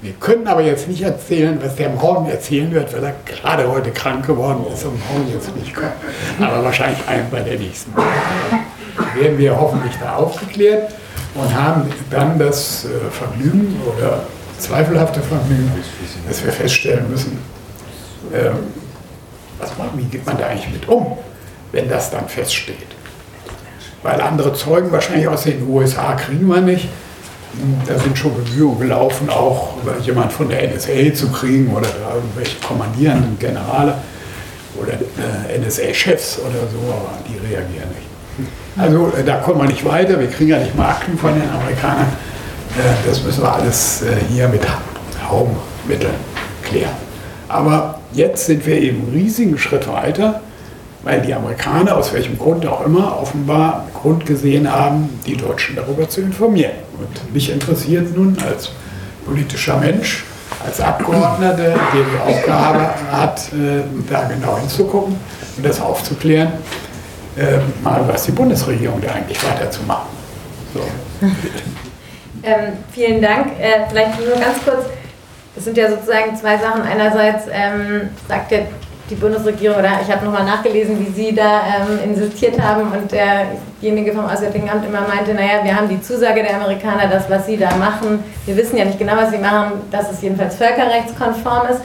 [0.01, 3.89] Wir können aber jetzt nicht erzählen, was der morgen erzählen wird, weil er gerade heute
[3.91, 5.93] krank geworden ist und morgen jetzt nicht kommt.
[6.39, 7.93] Aber wahrscheinlich ein bei der nächsten.
[9.15, 10.93] Werden wir hoffentlich da aufgeklärt
[11.33, 14.23] und haben dann das äh, Vergnügen oder
[14.59, 15.71] zweifelhafte Vergnügen,
[16.27, 17.39] dass wir feststellen müssen,
[18.33, 18.57] ähm,
[19.59, 21.17] was man, wie geht man da eigentlich mit um,
[21.71, 22.87] wenn das dann feststeht.
[24.03, 26.87] Weil andere Zeugen wahrscheinlich aus den USA kriegen wir nicht.
[27.87, 33.39] Da sind schon Bemühungen gelaufen, auch jemand von der NSA zu kriegen oder irgendwelche kommandierenden
[33.39, 33.95] Generale
[34.79, 38.49] oder äh, NSA-Chefs oder so, aber die reagieren nicht.
[38.77, 41.49] Also äh, da kommt man nicht weiter, wir kriegen ja nicht mal Akten von den
[41.49, 42.07] Amerikanern.
[42.77, 44.61] Äh, das müssen wir alles hier mit
[45.27, 46.13] Haubenmitteln
[46.63, 47.07] klären.
[47.47, 50.41] Aber jetzt sind wir eben einen riesigen Schritt weiter,
[51.03, 56.09] weil die Amerikaner aus welchem Grund auch immer offenbar Grund gesehen haben, die Deutschen darüber
[56.09, 56.73] zu informieren.
[56.99, 58.71] Und mich interessiert nun als
[59.25, 60.23] politischer Mensch,
[60.65, 65.15] als Abgeordneter, der die Aufgabe hat, äh, da genau hinzugucken
[65.57, 66.53] und das aufzuklären,
[67.37, 70.07] äh, mal was die Bundesregierung da eigentlich weiterzumachen.
[70.73, 70.81] So.
[72.43, 73.59] ähm, vielen Dank.
[73.59, 74.85] Äh, vielleicht nur ganz kurz,
[75.55, 76.81] es sind ja sozusagen zwei Sachen.
[76.81, 78.59] Einerseits ähm, sagt ja
[79.09, 84.13] die Bundesregierung, oder ich habe nochmal nachgelesen, wie Sie da ähm, insistiert haben und derjenige
[84.13, 87.57] vom Auswärtigen Amt immer meinte, naja, wir haben die Zusage der Amerikaner, das, was Sie
[87.57, 91.81] da machen, wir wissen ja nicht genau, was Sie machen, dass es jedenfalls völkerrechtskonform ist.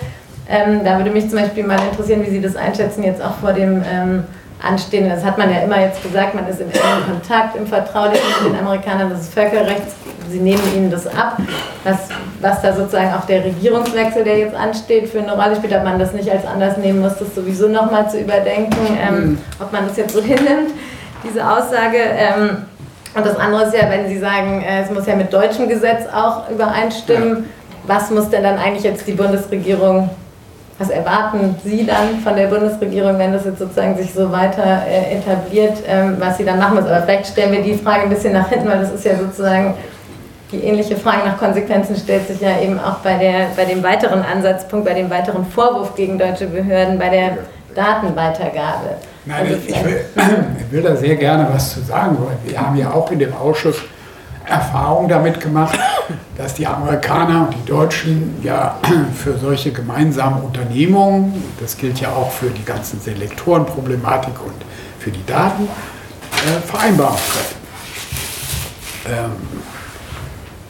[0.49, 3.53] Ähm, da würde mich zum Beispiel mal interessieren, wie Sie das einschätzen, jetzt auch vor
[3.53, 4.25] dem ähm,
[4.63, 5.09] anstehen.
[5.09, 8.53] Das hat man ja immer jetzt gesagt, man ist im engen Kontakt, im Vertraulichen mit
[8.53, 9.95] den Amerikanern, das ist Völkerrechts,
[10.31, 11.39] sie nehmen ihnen das ab.
[11.85, 12.09] Was,
[12.41, 15.99] was da sozusagen auch der Regierungswechsel, der jetzt ansteht, für eine Rolle spielt, ob man
[15.99, 19.39] das nicht als Anlass nehmen muss, das sowieso nochmal zu überdenken, ähm, mhm.
[19.61, 20.71] ob man das jetzt so hinnimmt,
[21.25, 21.99] diese Aussage.
[21.99, 22.59] Ähm,
[23.15, 26.05] und das andere ist ja, wenn Sie sagen, äh, es muss ja mit deutschem Gesetz
[26.13, 27.49] auch übereinstimmen,
[27.87, 30.09] was muss denn dann eigentlich jetzt die Bundesregierung
[30.83, 35.17] was erwarten Sie dann von der Bundesregierung, wenn das jetzt sozusagen sich so weiter äh,
[35.17, 36.89] etabliert, ähm, was Sie dann machen müssen?
[36.89, 39.75] Aber vielleicht stellen wir die Frage ein bisschen nach hinten, weil das ist ja sozusagen
[40.51, 44.23] die ähnliche Frage nach Konsequenzen stellt sich ja eben auch bei, der, bei dem weiteren
[44.23, 47.39] Ansatzpunkt, bei dem weiteren Vorwurf gegen deutsche Behörden, bei der
[47.75, 48.97] Datenweitergabe.
[49.25, 50.05] Nein, also ich, will,
[50.59, 53.33] ich will da sehr gerne was zu sagen, weil wir haben ja auch in dem
[53.35, 53.77] Ausschuss
[54.45, 55.79] Erfahrung damit gemacht,
[56.37, 58.79] dass die Amerikaner und die Deutschen ja
[59.15, 64.55] für solche gemeinsamen Unternehmungen, das gilt ja auch für die ganzen Selektorenproblematik und
[64.99, 67.57] für die Daten, äh, Vereinbarungen treffen.
[69.09, 69.31] Ähm,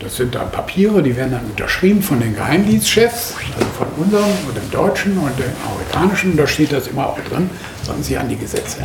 [0.00, 4.56] das sind dann Papiere, die werden dann unterschrieben von den Geheimdienstchefs, also von unserem und
[4.56, 7.48] dem deutschen und dem amerikanischen, da steht das immer auch drin,
[7.84, 8.78] sollen sie an die Gesetze.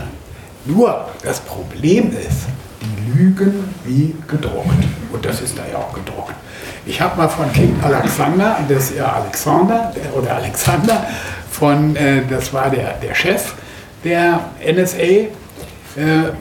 [0.65, 2.45] Nur das Problem ist,
[2.81, 4.83] die lügen wie gedruckt.
[5.11, 6.33] Und das ist da ja auch gedruckt.
[6.85, 11.05] Ich habe mal von King Alexander, das ist ja Alexander oder Alexander,
[11.51, 13.53] von, äh, das war der, der Chef
[14.03, 15.29] der NSA, äh,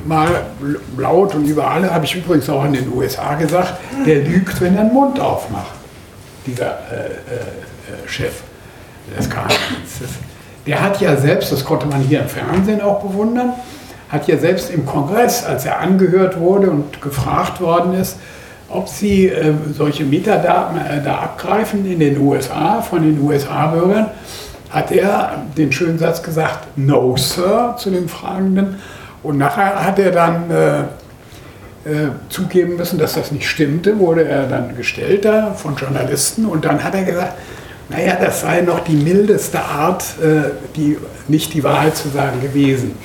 [0.04, 0.46] mal
[0.96, 3.74] laut und überall, habe ich übrigens auch in den USA gesagt,
[4.06, 5.72] der lügt, wenn er den Mund aufmacht,
[6.46, 8.42] dieser äh, äh, äh Chef
[9.18, 10.10] des Geheimdienstes.
[10.66, 13.54] Der hat ja selbst, das konnte man hier im Fernsehen auch bewundern,
[14.08, 18.18] hat ja selbst im Kongress, als er angehört wurde und gefragt worden ist,
[18.68, 24.08] ob sie äh, solche Metadaten äh, da abgreifen in den USA, von den USA-Bürgern,
[24.70, 28.76] hat er den schönen Satz gesagt, no, Sir, zu den Fragenden.
[29.22, 34.46] Und nachher hat er dann äh, äh zugeben müssen, dass das nicht stimmte, wurde er
[34.46, 37.34] dann gestellt da von Journalisten und dann hat er gesagt,
[37.88, 40.98] naja, das sei noch die mildeste Art, äh, die,
[41.28, 42.96] nicht die Wahrheit zu sagen gewesen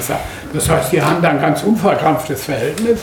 [0.00, 0.20] sagt.
[0.52, 3.00] Das heißt, die haben da ein ganz unverkrampftes Verhältnis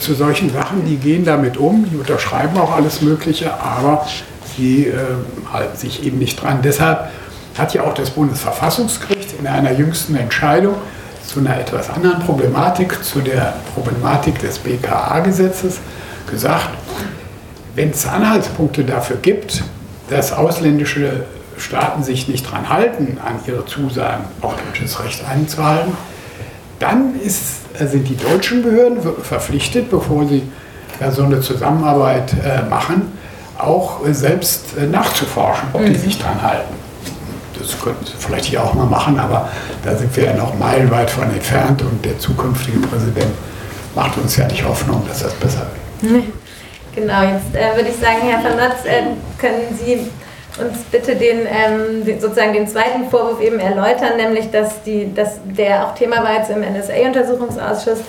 [0.00, 4.06] zu solchen Sachen, die gehen damit um, die unterschreiben auch alles Mögliche, aber
[4.56, 4.94] sie äh,
[5.52, 6.60] halten sich eben nicht dran.
[6.62, 7.10] Deshalb
[7.58, 10.74] hat ja auch das Bundesverfassungsgericht in einer jüngsten Entscheidung
[11.26, 15.80] zu einer etwas anderen Problematik, zu der Problematik des BKA-Gesetzes
[16.30, 16.70] gesagt,
[17.74, 19.62] wenn es Anhaltspunkte dafür gibt,
[20.10, 21.24] dass ausländische
[21.58, 25.92] Staaten sich nicht daran halten, an ihre Zusagen auch deutsches Recht einzuhalten,
[26.78, 30.42] dann ist, äh, sind die deutschen Behörden verpflichtet, bevor sie
[31.10, 33.12] so eine Zusammenarbeit äh, machen,
[33.58, 35.96] auch äh, selbst nachzuforschen, ob die mhm.
[35.96, 36.74] sich daran halten.
[37.58, 39.48] Das könnten sie vielleicht hier auch mal machen, aber
[39.84, 43.32] da sind wir ja noch meilenweit von entfernt und der zukünftige Präsident
[43.94, 45.66] macht uns ja nicht Hoffnung, dass das besser
[46.00, 46.24] wird.
[46.94, 49.02] Genau, jetzt äh, würde ich sagen, Herr van Notz, äh,
[49.38, 50.10] können Sie
[50.60, 55.40] uns bitte den, ähm, den, sozusagen den zweiten Vorwurf eben erläutern, nämlich dass, die, dass
[55.44, 58.00] der auch Thema war jetzt im NSA-Untersuchungsausschuss,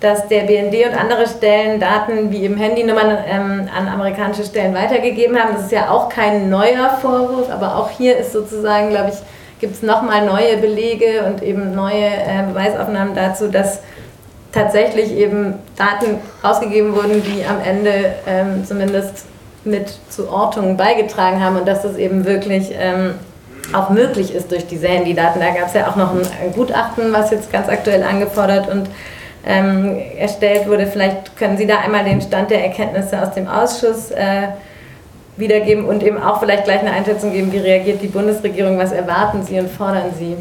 [0.00, 5.38] dass der BND und andere Stellen Daten wie eben Handynummern ähm, an amerikanische Stellen weitergegeben
[5.38, 5.54] haben.
[5.54, 9.16] Das ist ja auch kein neuer Vorwurf, aber auch hier ist sozusagen, glaube ich,
[9.58, 13.80] gibt es nochmal neue Belege und eben neue äh, Beweisaufnahmen dazu, dass
[14.52, 19.24] tatsächlich eben Daten rausgegeben wurden, die am Ende ähm, zumindest
[19.66, 23.14] mit zu Ortungen beigetragen haben und dass das eben wirklich ähm,
[23.72, 25.40] auch möglich ist durch diese Handydaten.
[25.40, 28.88] Da gab es ja auch noch ein, Gutachten, was jetzt ganz aktuell angefordert und
[29.44, 30.86] ähm, erstellt wurde.
[30.86, 34.48] Vielleicht können Sie da einmal den Stand der Erkenntnisse aus dem Ausschuss äh,
[35.36, 39.42] wiedergeben und eben auch vielleicht gleich eine Einschätzung geben, wie reagiert die Bundesregierung, was erwarten
[39.42, 40.36] Sie und fordern Sie?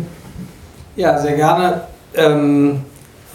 [0.95, 1.81] Ja, sehr gerne.
[2.15, 2.83] Ähm,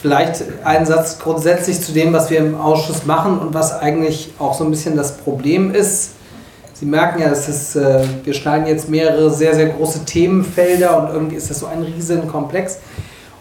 [0.01, 4.55] vielleicht ein Satz grundsätzlich zu dem, was wir im Ausschuss machen und was eigentlich auch
[4.55, 6.12] so ein bisschen das Problem ist.
[6.72, 11.36] Sie merken ja, es äh, wir schneiden jetzt mehrere sehr, sehr große Themenfelder und irgendwie
[11.36, 12.78] ist das so ein riesen Komplex.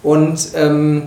[0.03, 1.03] Und ähm,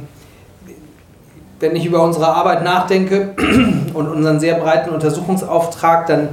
[1.61, 3.35] wenn ich über unsere Arbeit nachdenke
[3.95, 6.31] und unseren sehr breiten Untersuchungsauftrag, dann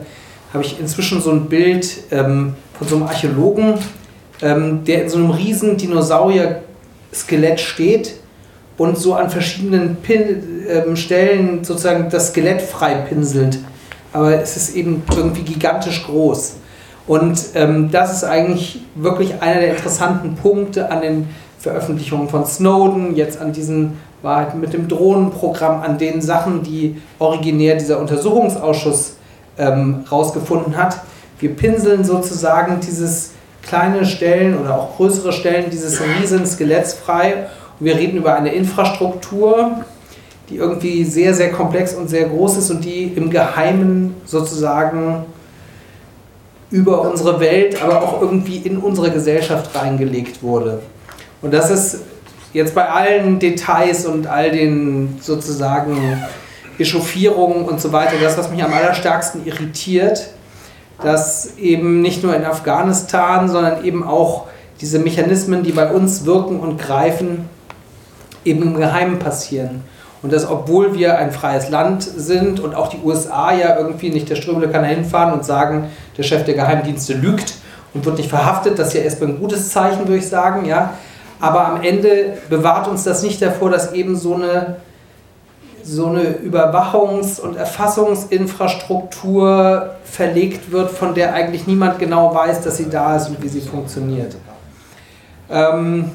[0.54, 3.74] habe ich inzwischen so ein Bild ähm, von so einem Archäologen,
[4.42, 8.19] ähm, der in so einem riesen Dinosaurier-Skelett steht
[8.80, 13.60] und so an verschiedenen Pin ähm, Stellen sozusagen das Skelett frei pinselt.
[14.12, 16.56] Aber es ist eben irgendwie gigantisch groß.
[17.06, 23.16] Und ähm, das ist eigentlich wirklich einer der interessanten Punkte an den Veröffentlichungen von Snowden,
[23.16, 29.18] jetzt an diesen Wahrheit mit dem Drohnenprogramm, an den Sachen, die originär dieser Untersuchungsausschuss
[29.58, 31.02] ähm, rausgefunden hat.
[31.40, 37.48] Wir pinseln sozusagen dieses kleine Stellen oder auch größere Stellen dieses riesen Skeletts frei
[37.80, 39.86] wir reden über eine Infrastruktur,
[40.50, 45.26] die irgendwie sehr, sehr komplex und sehr groß ist und die im Geheimen sozusagen
[46.72, 50.82] über unsere Welt, aber auch irgendwie in unsere Gesellschaft reingelegt wurde.
[51.42, 52.02] Und das ist
[52.54, 56.24] jetzt bei allen Details und all den sozusagen
[56.78, 60.30] Echauffierungen und so weiter, das, was mich am allerstärksten irritiert,
[61.02, 64.48] dass eben nicht nur in Afghanistan, sondern eben auch
[64.82, 67.50] diese Mechanismen, die bei uns wirken und greifen,
[68.46, 69.84] eben im Geheimen passieren.
[70.22, 74.30] Und das, obwohl wir ein freies Land sind und auch die USA ja irgendwie nicht
[74.30, 75.88] der Strömle kann da hinfahren und sagen,
[76.18, 77.54] der Chef der Geheimdienste lügt
[77.94, 80.96] und wird nicht verhaftet, das ist ja erstmal ein gutes Zeichen, würde ich sagen, ja.
[81.40, 84.76] Aber am Ende bewahrt uns das nicht davor, dass eben so eine,
[85.84, 92.90] so eine Überwachungs- und Erfassungsinfrastruktur verlegt wird, von der eigentlich niemand genau weiß, dass sie
[92.90, 94.36] da ist und wie sie funktioniert.
[95.50, 96.12] Ähm,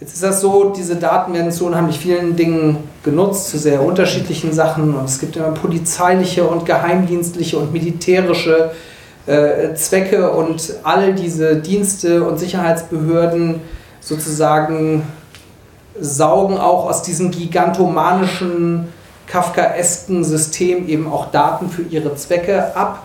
[0.00, 4.52] Jetzt ist das so, diese Daten werden zu unheimlich vielen Dingen genutzt, zu sehr unterschiedlichen
[4.52, 4.94] Sachen.
[4.94, 8.70] Und es gibt immer polizeiliche und geheimdienstliche und militärische
[9.26, 10.30] äh, Zwecke.
[10.30, 13.60] Und all diese Dienste und Sicherheitsbehörden
[14.00, 15.02] sozusagen
[15.98, 18.86] saugen auch aus diesem gigantomanischen,
[19.26, 23.04] kafkaesken System eben auch Daten für ihre Zwecke ab.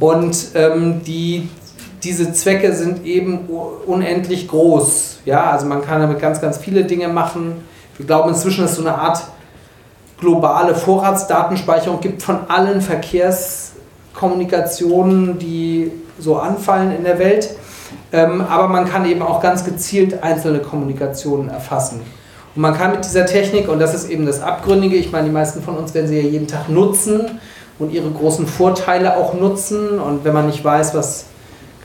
[0.00, 1.50] Und ähm, die
[2.04, 3.48] diese Zwecke sind eben
[3.86, 5.18] unendlich groß.
[5.24, 7.64] Ja, also man kann damit ganz, ganz viele Dinge machen.
[7.96, 9.22] Wir glauben inzwischen, dass es so eine Art
[10.18, 17.50] globale Vorratsdatenspeicherung gibt von allen Verkehrskommunikationen, die so anfallen in der Welt.
[18.12, 22.02] Ähm, aber man kann eben auch ganz gezielt einzelne Kommunikationen erfassen.
[22.54, 25.32] Und man kann mit dieser Technik, und das ist eben das Abgründige, ich meine, die
[25.32, 27.40] meisten von uns werden sie ja jeden Tag nutzen
[27.78, 29.98] und ihre großen Vorteile auch nutzen.
[29.98, 31.24] Und wenn man nicht weiß, was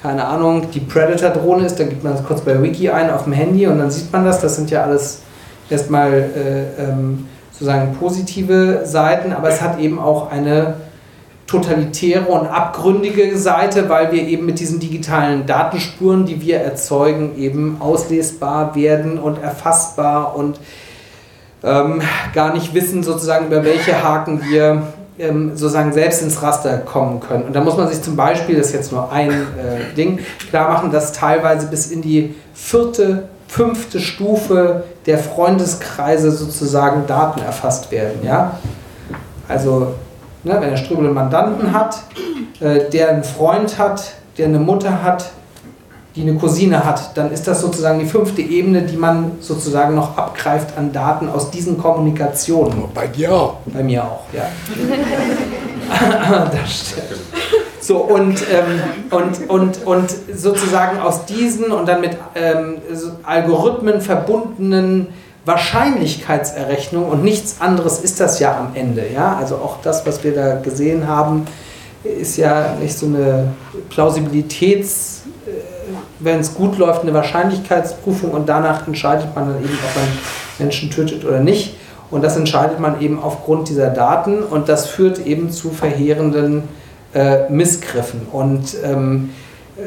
[0.02, 3.34] keine Ahnung, die Predator-Drohne ist, dann gibt man das kurz bei Wiki ein auf dem
[3.34, 4.40] Handy und dann sieht man das.
[4.40, 5.22] Das sind ja alles
[5.70, 10.76] erstmal äh, ähm, sozusagen positive Seiten, aber es hat eben auch eine
[11.48, 17.78] totalitäre und abgründige Seite, weil wir eben mit diesen digitalen Datenspuren, die wir erzeugen, eben
[17.82, 20.60] auslesbar werden und erfassbar und
[21.64, 22.02] ähm,
[22.34, 24.84] gar nicht wissen, sozusagen, über welche Haken wir
[25.20, 27.44] ähm, sozusagen selbst ins Raster kommen können.
[27.44, 30.70] Und da muss man sich zum Beispiel, das ist jetzt nur ein äh, Ding, klar
[30.70, 38.20] machen, dass teilweise bis in die vierte, fünfte Stufe der Freundeskreise sozusagen Daten erfasst werden.
[38.24, 38.60] Ja?
[39.48, 39.96] Also,
[40.44, 42.04] ne, wenn der Ströbel einen Mandanten hat,
[42.60, 45.32] äh, der einen Freund hat, der eine Mutter hat,
[46.16, 50.18] die eine Cousine hat, dann ist das sozusagen die fünfte Ebene, die man sozusagen noch
[50.18, 52.86] abgreift an Daten aus diesen Kommunikationen.
[52.94, 53.58] Bei dir auch.
[53.68, 54.50] Bei mir auch, ja.
[56.52, 57.22] das stimmt.
[57.80, 58.82] So, und, ähm,
[59.12, 62.78] und, und, und sozusagen aus diesen und dann mit ähm,
[63.24, 65.08] Algorithmen verbundenen
[65.46, 69.06] Wahrscheinlichkeitserrechnung und nichts anderes ist das ja am Ende.
[69.14, 69.38] Ja?
[69.38, 71.46] Also auch das, was wir da gesehen haben,
[72.04, 73.54] ist ja nicht so eine
[73.92, 75.20] Plausibilitäts-
[76.20, 80.08] wenn es gut läuft, eine Wahrscheinlichkeitsprüfung und danach entscheidet man dann eben, ob man
[80.60, 81.76] Menschen tötet oder nicht.
[82.12, 86.64] Und das entscheidet man eben aufgrund dieser Daten und das führt eben zu verheerenden
[87.14, 88.22] äh, Missgriffen.
[88.32, 89.30] Und ähm,
[89.78, 89.82] äh,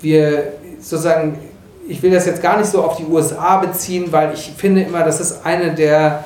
[0.00, 1.38] wir sozusagen,
[1.86, 5.02] ich will das jetzt gar nicht so auf die USA beziehen, weil ich finde immer,
[5.04, 6.24] das ist eine der,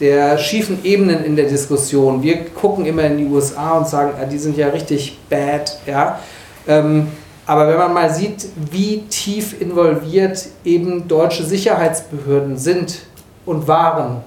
[0.00, 2.22] der schiefen Ebenen in der Diskussion.
[2.22, 5.78] Wir gucken immer in die USA und sagen, ja, die sind ja richtig bad.
[5.86, 6.20] Ja.
[6.66, 7.08] Ähm,
[7.46, 13.00] aber wenn man mal sieht, wie tief involviert eben deutsche Sicherheitsbehörden sind
[13.44, 14.22] und waren,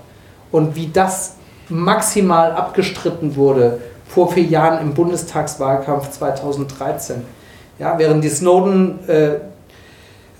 [0.51, 1.35] und wie das
[1.69, 7.23] maximal abgestritten wurde vor vier Jahren im Bundestagswahlkampf 2013.
[7.77, 9.35] Ja, während die Snowden äh,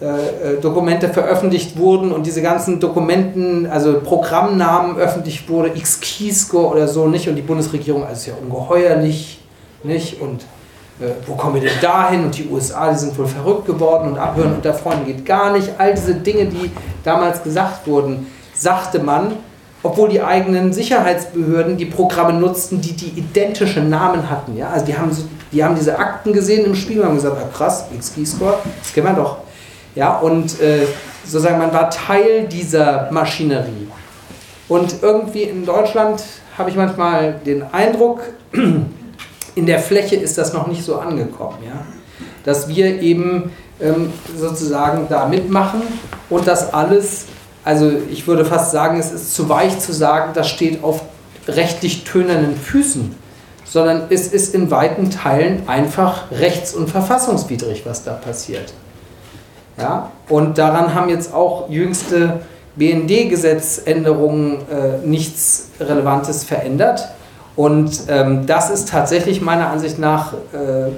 [0.02, 6.88] äh, äh, Dokumente veröffentlicht wurden und diese ganzen Dokumenten, also Programmnamen öffentlich wurde, X-Keyscore oder
[6.88, 9.40] so nicht und die Bundesregierung, also ist ja ungeheuerlich,
[9.84, 10.20] nicht?
[10.22, 10.46] Und
[11.26, 12.26] wo kommen wir denn dahin?
[12.26, 15.70] Und die USA, die sind wohl verrückt geworden und abhören unter Freunden geht gar nicht.
[15.78, 16.72] All diese Dinge, die
[17.04, 19.34] damals gesagt wurden, sagte man,
[19.82, 24.58] obwohl die eigenen Sicherheitsbehörden die Programme nutzten, die die identische Namen hatten.
[24.58, 24.70] Ja?
[24.72, 25.12] Also die haben,
[25.52, 29.08] die haben diese Akten gesehen im Spiegel und haben gesagt, ah, krass, X-Keyscore, das kennen
[29.08, 29.38] wir doch.
[29.96, 30.86] Ja, und äh,
[31.24, 33.88] sozusagen man war Teil dieser Maschinerie.
[34.68, 36.24] Und irgendwie in Deutschland
[36.58, 38.22] habe ich manchmal den Eindruck,
[39.60, 41.86] in der Fläche ist das noch nicht so angekommen, ja?
[42.46, 43.52] dass wir eben
[43.82, 45.82] ähm, sozusagen da mitmachen
[46.30, 47.26] und das alles
[47.64, 51.02] also ich würde fast sagen, es ist zu weich zu sagen, das steht auf
[51.48, 53.16] rechtlich tönernen Füßen,
[53.66, 58.74] sondern es ist in weiten Teilen einfach rechts- und verfassungswidrig, was da passiert.
[59.78, 60.12] Ja?
[60.30, 62.42] Und daran haben jetzt auch jüngste
[62.76, 67.10] BND-Gesetzänderungen äh, nichts Relevantes verändert.
[67.60, 70.92] Und ähm, das ist tatsächlich meiner Ansicht nach äh,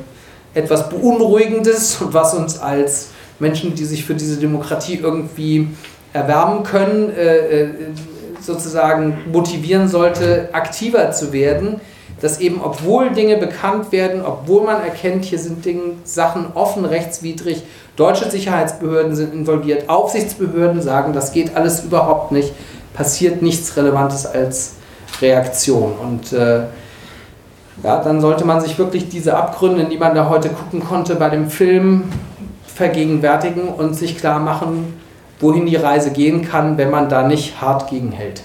[0.54, 3.08] etwas Beunruhigendes was uns als
[3.40, 5.70] Menschen, die sich für diese Demokratie irgendwie
[6.14, 7.70] erwärmen können, äh, äh,
[8.40, 11.82] sozusagen motivieren sollte, aktiver zu werden,
[12.22, 17.64] dass eben, obwohl Dinge bekannt werden, obwohl man erkennt, hier sind Dinge, Sachen offen rechtswidrig,
[17.96, 22.54] deutsche Sicherheitsbehörden sind involviert, Aufsichtsbehörden sagen, das geht alles überhaupt nicht,
[22.94, 24.74] passiert nichts Relevantes als
[25.22, 25.94] Reaktion.
[25.94, 26.64] Und äh,
[27.84, 31.16] ja, dann sollte man sich wirklich diese Abgründe, in die man da heute gucken konnte,
[31.16, 32.04] bei dem Film
[32.66, 34.94] vergegenwärtigen und sich klar machen,
[35.40, 38.44] wohin die Reise gehen kann, wenn man da nicht hart gegenhält.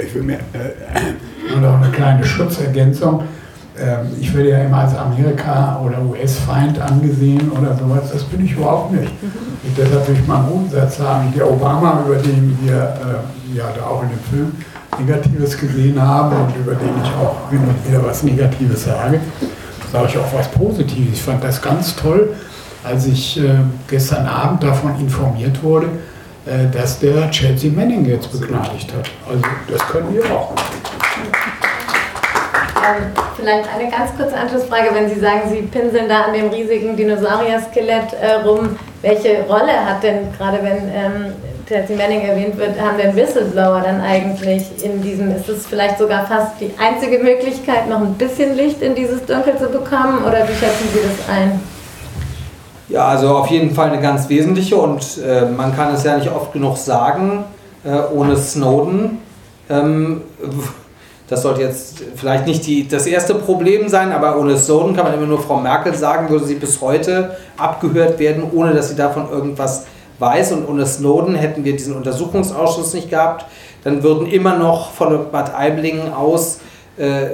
[0.00, 3.24] Ich will mir äh, nur noch eine kleine Schutzergänzung.
[3.80, 8.12] Ähm, ich werde ja immer als Amerika- oder US-Feind angesehen oder sowas.
[8.12, 9.10] Das bin ich überhaupt nicht.
[9.22, 11.32] Und deshalb will ich mal einen Grundsatz sagen.
[11.36, 14.52] Der Obama, über den wir äh, ja da auch in dem Film
[14.98, 19.20] Negatives gesehen haben und über den ich auch hin und wieder was Negatives sage,
[19.92, 21.14] sage ich auch was Positives.
[21.14, 22.34] Ich fand das ganz toll,
[22.84, 23.56] als ich äh,
[23.88, 25.86] gestern Abend davon informiert wurde,
[26.46, 29.10] äh, dass der Chelsea Manning jetzt begnadigt hat.
[29.28, 30.52] Also das können wir auch.
[32.78, 33.04] Ähm,
[33.36, 38.14] vielleicht eine ganz kurze Anschlussfrage, wenn Sie sagen, Sie pinseln da an dem riesigen Dinosaurier-Skelett
[38.20, 38.76] äh, rum.
[39.02, 41.32] Welche Rolle hat denn, gerade wenn ähm,
[41.68, 46.26] Chelsea Manning erwähnt wird, haben denn Whistleblower dann eigentlich in diesem, ist es vielleicht sogar
[46.26, 50.54] fast die einzige Möglichkeit, noch ein bisschen Licht in dieses Dunkel zu bekommen oder wie
[50.54, 51.60] schätzen Sie das ein?
[52.88, 56.30] Ja, also auf jeden Fall eine ganz wesentliche und äh, man kann es ja nicht
[56.30, 57.44] oft genug sagen,
[57.84, 59.18] äh, ohne Snowden.
[59.68, 60.22] Ähm,
[61.28, 65.12] das sollte jetzt vielleicht nicht die, das erste Problem sein, aber ohne Snowden kann man
[65.12, 69.28] immer nur Frau Merkel sagen, würde sie bis heute abgehört werden, ohne dass sie davon
[69.30, 69.84] irgendwas
[70.18, 70.52] weiß.
[70.52, 73.46] Und ohne Snowden hätten wir diesen Untersuchungsausschuss nicht gehabt.
[73.84, 76.60] Dann würden immer noch von Bad Aiblingen aus
[76.96, 77.28] äh,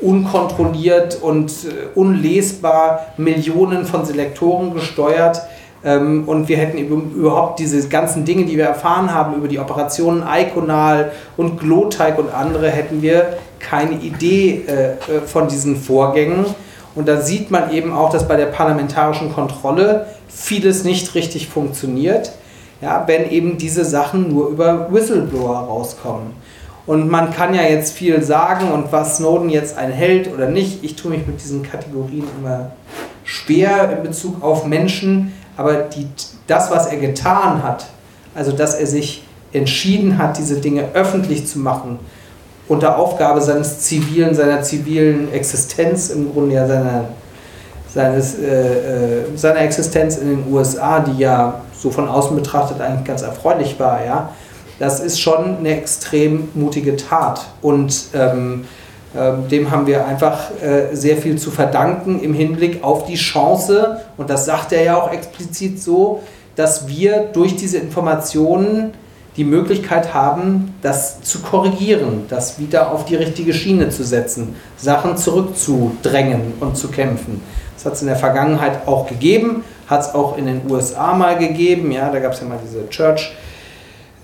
[0.00, 5.42] unkontrolliert und äh, unlesbar Millionen von Selektoren gesteuert.
[5.84, 10.24] Ähm, und wir hätten überhaupt diese ganzen Dinge, die wir erfahren haben über die Operationen
[10.26, 16.46] Iconal und Gloteig und andere, hätten wir keine Idee äh, äh, von diesen Vorgängen.
[16.94, 22.32] Und da sieht man eben auch, dass bei der parlamentarischen Kontrolle vieles nicht richtig funktioniert,
[22.80, 26.32] ja, wenn eben diese Sachen nur über Whistleblower rauskommen.
[26.86, 30.84] Und man kann ja jetzt viel sagen und was Snowden jetzt ein Held oder nicht.
[30.84, 32.72] Ich tue mich mit diesen Kategorien immer
[33.24, 36.06] schwer in Bezug auf Menschen, aber die,
[36.46, 37.86] das, was er getan hat,
[38.34, 41.98] also dass er sich entschieden hat, diese Dinge öffentlich zu machen,
[42.68, 47.08] unter Aufgabe seines zivilen, seiner zivilen Existenz, im Grunde ja seiner,
[47.94, 53.04] seines, äh, äh, seiner Existenz in den USA, die ja so von außen betrachtet eigentlich
[53.04, 54.30] ganz erfreulich war, ja,
[54.78, 57.46] das ist schon eine extrem mutige Tat.
[57.62, 58.64] Und ähm,
[59.16, 64.00] ähm, dem haben wir einfach äh, sehr viel zu verdanken im Hinblick auf die Chance,
[64.16, 66.20] und das sagt er ja auch explizit so,
[66.56, 68.92] dass wir durch diese Informationen
[69.36, 75.16] die Möglichkeit haben, das zu korrigieren, das wieder auf die richtige Schiene zu setzen, Sachen
[75.16, 77.40] zurückzudrängen und zu kämpfen.
[77.74, 81.36] Das hat es in der Vergangenheit auch gegeben, hat es auch in den USA mal
[81.36, 81.92] gegeben.
[81.92, 83.34] Ja, da gab es ja mal diese Church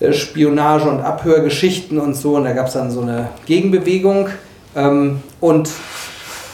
[0.01, 2.37] äh, Spionage und Abhörgeschichten und so.
[2.37, 4.29] Und da gab es dann so eine Gegenbewegung.
[4.75, 5.71] Ähm, und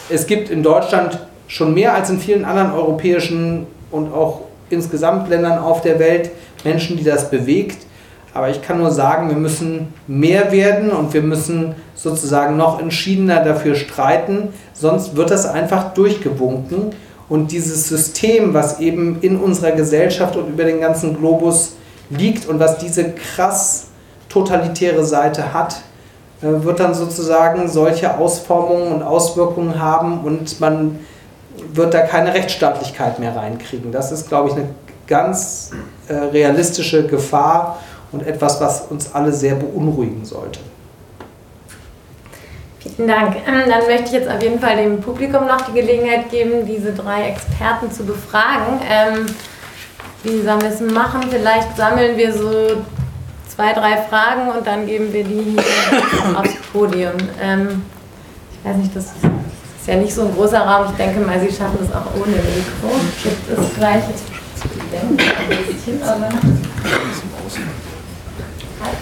[0.08, 1.18] es gibt in Deutschland
[1.48, 6.30] schon mehr als in vielen anderen europäischen und auch insgesamt Ländern auf der Welt
[6.64, 7.86] Menschen, die das bewegt.
[8.36, 13.42] Aber ich kann nur sagen, wir müssen mehr werden und wir müssen sozusagen noch entschiedener
[13.42, 16.90] dafür streiten, sonst wird das einfach durchgewunken.
[17.28, 21.72] Und dieses System, was eben in unserer Gesellschaft und über den ganzen Globus
[22.10, 23.86] liegt und was diese krass
[24.28, 25.76] totalitäre Seite hat,
[26.42, 30.98] äh, wird dann sozusagen solche Ausformungen und Auswirkungen haben und man
[31.72, 33.90] wird da keine Rechtsstaatlichkeit mehr reinkriegen.
[33.92, 34.68] Das ist, glaube ich, eine
[35.06, 35.70] ganz
[36.08, 37.78] äh, realistische Gefahr
[38.12, 40.60] und etwas, was uns alle sehr beunruhigen sollte.
[42.94, 43.36] Vielen Dank.
[43.46, 46.92] Ähm, dann möchte ich jetzt auf jeden Fall dem Publikum noch die Gelegenheit geben, diese
[46.92, 48.80] drei Experten zu befragen.
[48.88, 49.26] Ähm,
[50.22, 51.22] wie sollen wir es machen?
[51.28, 52.82] Vielleicht sammeln wir so
[53.48, 57.12] zwei, drei Fragen und dann geben wir die hier aufs Podium.
[57.42, 57.82] Ähm,
[58.52, 60.86] ich weiß nicht, das ist ja nicht so ein großer Raum.
[60.90, 62.90] Ich denke mal, Sie schaffen das auch ohne Mikro.
[63.22, 64.24] Gibt es gleich jetzt
[64.92, 66.40] ein bisschen, aber hat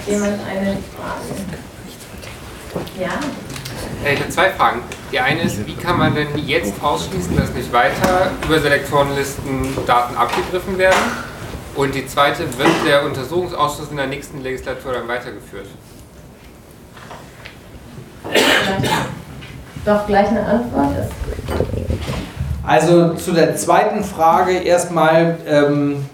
[0.06, 1.34] jemand eine Frage?
[3.00, 3.20] Ja?
[4.10, 4.82] Ich habe zwei Fragen.
[5.12, 10.16] Die eine ist, wie kann man denn jetzt ausschließen, dass nicht weiter über Selektorenlisten Daten
[10.16, 10.98] abgegriffen werden?
[11.74, 15.66] Und die zweite, wird der Untersuchungsausschuss in der nächsten Legislatur dann weitergeführt?
[19.84, 21.12] Doch gleich eine Antwort ist.
[22.66, 26.06] Also zu der zweiten Frage erstmal ähm,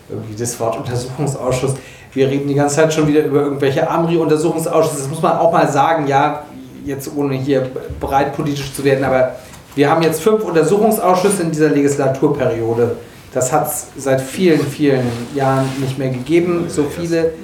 [0.09, 1.75] irgendwie das Wort Untersuchungsausschuss.
[2.13, 5.03] Wir reden die ganze Zeit schon wieder über irgendwelche Amri-Untersuchungsausschüsse.
[5.03, 6.45] Das muss man auch mal sagen, ja,
[6.85, 9.37] jetzt ohne hier breit politisch zu werden, aber
[9.75, 12.97] wir haben jetzt fünf Untersuchungsausschüsse in dieser Legislaturperiode.
[13.33, 17.35] Das hat es seit vielen, vielen Jahren nicht mehr gegeben, so viele.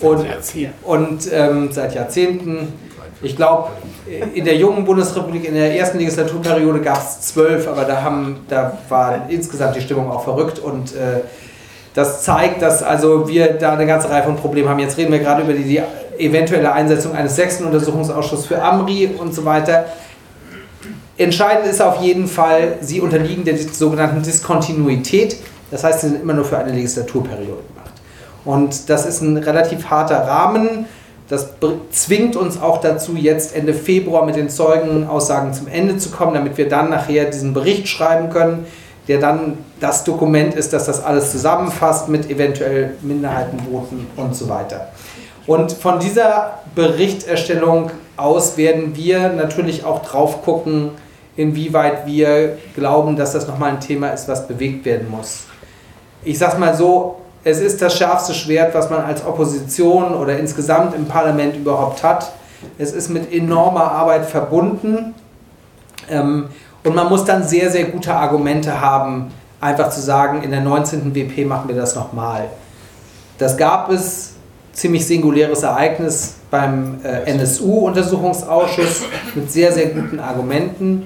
[0.00, 0.26] Und,
[0.82, 2.72] und ähm, seit Jahrzehnten.
[3.22, 3.68] Ich glaube,
[4.34, 8.76] in der jungen Bundesrepublik, in der ersten Legislaturperiode gab es zwölf, aber da, haben, da
[8.88, 11.20] war insgesamt die Stimmung auch verrückt und äh,
[11.94, 14.80] das zeigt, dass also wir da eine ganze Reihe von Problemen haben.
[14.80, 15.82] Jetzt reden wir gerade über die, die
[16.18, 19.86] eventuelle Einsetzung eines sechsten Untersuchungsausschusses für Amri und so weiter.
[21.16, 25.36] Entscheidend ist auf jeden Fall, sie unterliegen der sogenannten Diskontinuität.
[25.70, 27.92] Das heißt, sie sind immer nur für eine Legislaturperiode gemacht.
[28.44, 30.86] Und das ist ein relativ harter Rahmen.
[31.28, 31.50] Das
[31.90, 36.58] zwingt uns auch dazu, jetzt Ende Februar mit den Zeugenaussagen zum Ende zu kommen, damit
[36.58, 38.66] wir dann nachher diesen Bericht schreiben können,
[39.08, 44.88] der dann das Dokument ist, das das alles zusammenfasst mit eventuell Minderheitenvoten und so weiter.
[45.46, 50.92] Und von dieser Berichterstellung aus werden wir natürlich auch drauf gucken,
[51.36, 55.44] inwieweit wir glauben, dass das nochmal ein Thema ist, was bewegt werden muss.
[56.22, 60.94] Ich sage mal so, es ist das schärfste Schwert, was man als Opposition oder insgesamt
[60.94, 62.32] im Parlament überhaupt hat.
[62.78, 65.14] Es ist mit enormer Arbeit verbunden
[66.08, 66.48] ähm,
[66.84, 71.14] und man muss dann sehr, sehr gute Argumente haben, einfach zu sagen, in der 19.
[71.14, 72.48] WP machen wir das nochmal.
[73.38, 74.34] Das gab es,
[74.72, 79.02] ziemlich singuläres Ereignis beim äh, NSU-Untersuchungsausschuss
[79.34, 81.04] mit sehr, sehr guten Argumenten.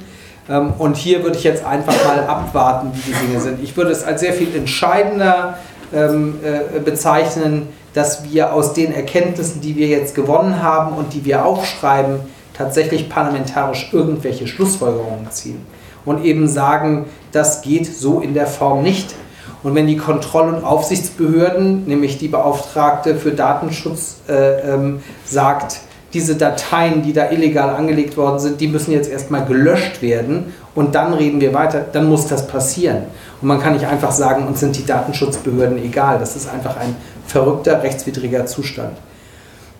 [0.48, 3.62] Ähm, und hier würde ich jetzt einfach mal abwarten, wie die Dinge sind.
[3.62, 5.58] Ich würde es als sehr viel entscheidender
[5.94, 11.24] ähm, äh, bezeichnen, dass wir aus den Erkenntnissen, die wir jetzt gewonnen haben und die
[11.24, 12.20] wir aufschreiben,
[12.58, 15.64] tatsächlich parlamentarisch irgendwelche Schlussfolgerungen ziehen
[16.04, 19.14] und eben sagen, das geht so in der Form nicht.
[19.62, 25.78] Und wenn die Kontroll- und Aufsichtsbehörden, nämlich die Beauftragte für Datenschutz, äh, ähm, sagt,
[26.14, 30.94] diese Dateien, die da illegal angelegt worden sind, die müssen jetzt erstmal gelöscht werden und
[30.94, 33.02] dann reden wir weiter, dann muss das passieren.
[33.42, 36.18] Und man kann nicht einfach sagen, uns sind die Datenschutzbehörden egal.
[36.18, 36.96] Das ist einfach ein
[37.26, 38.96] verrückter, rechtswidriger Zustand.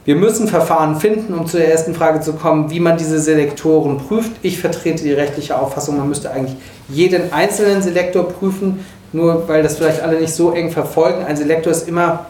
[0.09, 4.33] Wir müssen Verfahren finden, um zur ersten Frage zu kommen, wie man diese Selektoren prüft.
[4.41, 6.57] Ich vertrete die rechtliche Auffassung, man müsste eigentlich
[6.89, 11.27] jeden einzelnen Selektor prüfen, nur weil das vielleicht alle nicht so eng verfolgen.
[11.27, 12.25] Ein Selektor ist immer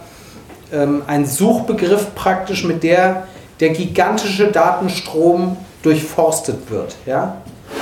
[0.72, 3.28] ähm, ein Suchbegriff praktisch, mit der
[3.60, 6.96] der gigantische Datenstrom durchforstet wird.
[7.06, 7.36] Ja?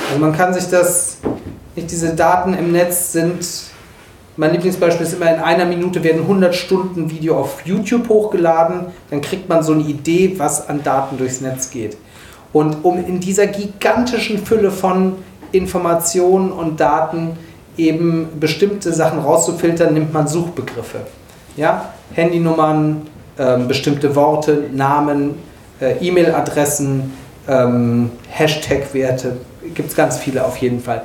[0.09, 1.17] Also man kann sich das,
[1.75, 3.43] nicht diese Daten im Netz sind,
[4.37, 9.21] mein Lieblingsbeispiel ist immer, in einer Minute werden 100 Stunden Video auf YouTube hochgeladen, dann
[9.21, 11.97] kriegt man so eine Idee, was an Daten durchs Netz geht.
[12.53, 15.15] Und um in dieser gigantischen Fülle von
[15.51, 17.37] Informationen und Daten
[17.77, 20.99] eben bestimmte Sachen rauszufiltern, nimmt man Suchbegriffe.
[21.55, 21.93] Ja?
[22.13, 23.07] Handynummern,
[23.37, 25.35] äh, bestimmte Worte, Namen,
[25.79, 27.13] äh, E-Mail-Adressen,
[27.47, 29.37] ähm, Hashtag-Werte,
[29.73, 31.03] gibt es ganz viele auf jeden Fall.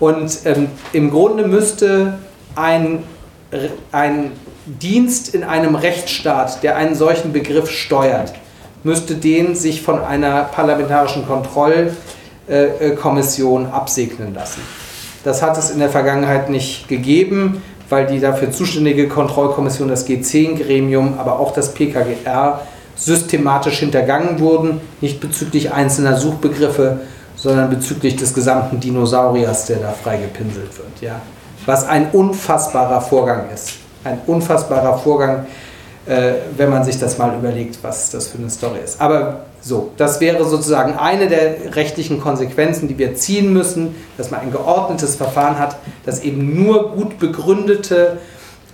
[0.00, 2.14] Und ähm, im Grunde müsste
[2.56, 3.02] ein,
[3.92, 4.32] ein
[4.66, 8.32] Dienst in einem Rechtsstaat, der einen solchen Begriff steuert,
[8.82, 14.60] müsste den sich von einer parlamentarischen Kontrollkommission absegnen lassen.
[15.24, 17.62] Das hat es in der Vergangenheit nicht gegeben.
[17.90, 22.62] weil die dafür zuständige Kontrollkommission, das G10-Gremium, aber auch das PKGR
[22.96, 27.00] systematisch hintergangen wurden, nicht bezüglich einzelner Suchbegriffe,
[27.36, 31.02] sondern bezüglich des gesamten Dinosauriers, der da freigepinselt wird.
[31.02, 31.20] Ja.
[31.66, 33.72] Was ein unfassbarer Vorgang ist.
[34.04, 35.46] Ein unfassbarer Vorgang,
[36.06, 39.00] äh, wenn man sich das mal überlegt, was das für eine Story ist.
[39.00, 44.40] Aber so, das wäre sozusagen eine der rechtlichen Konsequenzen, die wir ziehen müssen, dass man
[44.40, 48.18] ein geordnetes Verfahren hat, das eben nur gut begründete,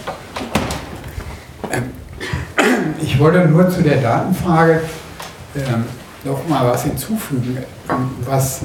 [3.02, 4.80] Ich wollte nur zu der Datenfrage
[5.56, 5.84] ähm,
[6.24, 7.58] noch mal was hinzufügen.
[8.24, 8.60] Was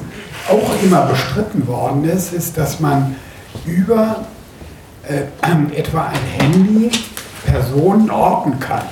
[0.48, 3.18] auch immer bestritten worden ist, ist, dass man
[3.66, 4.26] über
[5.08, 5.24] äh,
[5.76, 6.92] etwa ein Handy
[7.46, 8.84] Personen orten kann.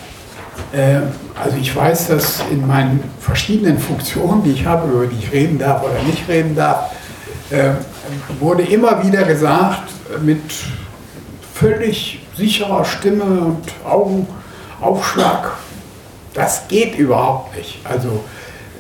[0.72, 1.02] Äh,
[1.42, 5.60] also ich weiß, dass in meinen verschiedenen Funktionen, die ich habe, über die ich reden
[5.60, 6.92] darf oder nicht reden darf,
[7.50, 7.72] äh,
[8.40, 9.90] wurde immer wieder gesagt,
[10.22, 10.42] mit
[11.54, 15.52] völlig sicherer Stimme und Augenaufschlag,
[16.34, 17.80] das geht überhaupt nicht.
[17.84, 18.24] Also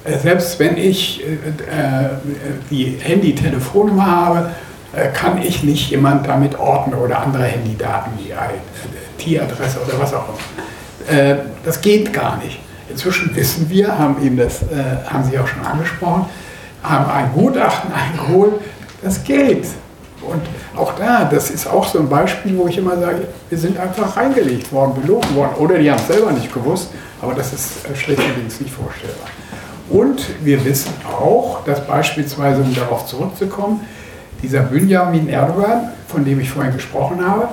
[0.03, 2.09] äh, selbst wenn ich äh, äh,
[2.69, 4.66] die Handy-Telefonnummer habe, äh,
[5.13, 8.31] kann ich nicht jemand damit orten oder andere Handydaten, wie
[9.35, 11.19] IP-Adresse oder was auch immer.
[11.19, 12.59] Äh, das geht gar nicht.
[12.89, 14.65] Inzwischen wissen wir, haben Ihnen das, äh,
[15.07, 16.25] haben Sie auch schon angesprochen,
[16.83, 18.53] haben ein Gutachten eingeholt,
[19.01, 19.65] das geht.
[20.21, 20.41] Und
[20.75, 24.17] auch da, das ist auch so ein Beispiel, wo ich immer sage, wir sind einfach
[24.17, 25.53] reingelegt worden, belogen worden.
[25.59, 26.89] Oder die haben es selber nicht gewusst,
[27.21, 29.29] aber das ist schlechterdings nicht vorstellbar.
[29.89, 33.81] Und wir wissen auch, dass beispielsweise, um darauf zurückzukommen,
[34.41, 37.49] dieser Benjamin Erdogan, von dem ich vorhin gesprochen habe,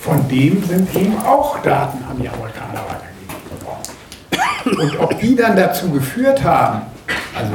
[0.00, 4.94] von dem sind eben auch Daten an die Amerikaner weitergegeben worden.
[4.94, 6.82] Und ob die dann dazu geführt haben,
[7.34, 7.52] also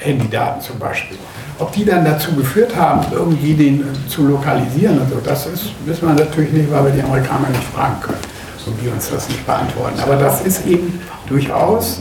[0.00, 1.18] Handydaten zum Beispiel,
[1.58, 5.70] ob die dann dazu geführt haben, irgendwie den äh, zu lokalisieren und so, das ist,
[5.86, 8.18] wissen wir natürlich nicht, weil wir die Amerikaner nicht fragen können
[8.66, 9.98] und die uns das nicht beantworten.
[10.00, 12.00] Aber das ist eben durchaus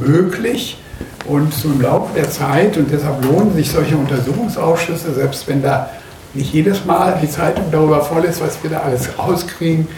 [0.00, 0.78] möglich
[1.28, 5.90] und so im Laufe der Zeit, und deshalb lohnen sich solche Untersuchungsausschüsse, selbst wenn da
[6.34, 9.88] nicht jedes Mal die Zeitung darüber voll ist, was wir da alles rauskriegen,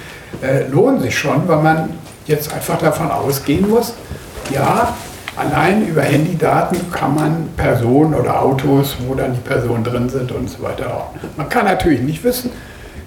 [0.42, 1.90] äh, lohnen sich schon, weil man
[2.26, 3.94] jetzt einfach davon ausgehen muss,
[4.50, 4.94] ja,
[5.36, 10.48] allein über Handydaten kann man Personen oder Autos, wo dann die Personen drin sind und
[10.48, 11.10] so weiter auch.
[11.36, 12.50] Man kann natürlich nicht wissen,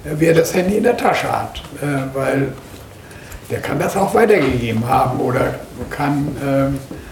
[0.06, 2.54] äh, wer das Handy in der Tasche hat, äh, weil
[3.50, 5.56] der kann das auch weitergegeben haben oder
[5.90, 7.11] kann es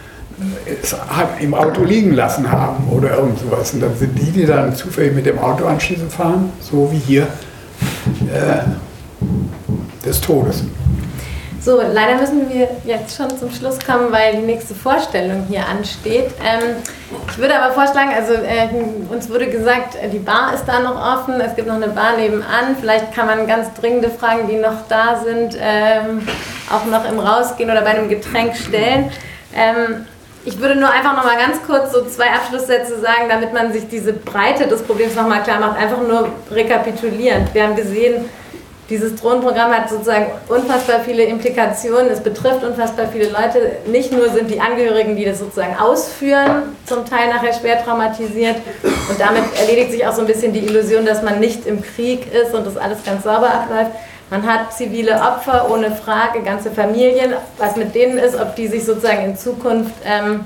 [1.39, 3.73] im Auto liegen lassen haben oder irgend sowas.
[3.73, 7.27] Und dann sind die, die dann zufällig mit dem Auto anschließend fahren, so wie hier,
[8.33, 10.63] äh, des Todes.
[11.61, 16.31] So, leider müssen wir jetzt schon zum Schluss kommen, weil die nächste Vorstellung hier ansteht.
[16.41, 16.77] Ähm,
[17.29, 18.69] ich würde aber vorschlagen, also äh,
[19.13, 22.77] uns wurde gesagt, die Bar ist da noch offen, es gibt noch eine Bar nebenan.
[22.79, 26.25] Vielleicht kann man ganz dringende Fragen, die noch da sind, ähm,
[26.71, 29.11] auch noch im Rausgehen oder bei einem Getränk stellen.
[29.53, 30.05] Ähm,
[30.45, 33.87] ich würde nur einfach noch mal ganz kurz so zwei Abschlusssätze sagen, damit man sich
[33.89, 35.77] diese Breite des Problems noch mal klar macht.
[35.77, 37.53] Einfach nur rekapitulierend.
[37.53, 38.25] Wir haben gesehen,
[38.89, 42.09] dieses Drohnenprogramm hat sozusagen unfassbar viele Implikationen.
[42.09, 43.73] Es betrifft unfassbar viele Leute.
[43.85, 48.55] Nicht nur sind die Angehörigen, die das sozusagen ausführen, zum Teil nachher schwer traumatisiert.
[48.83, 52.33] Und damit erledigt sich auch so ein bisschen die Illusion, dass man nicht im Krieg
[52.33, 53.91] ist und das alles ganz sauber abläuft.
[54.29, 57.33] Man hat zivile Opfer ohne Frage, ganze Familien.
[57.57, 60.41] Was mit denen ist, ob die sich sozusagen in Zukunft ähm,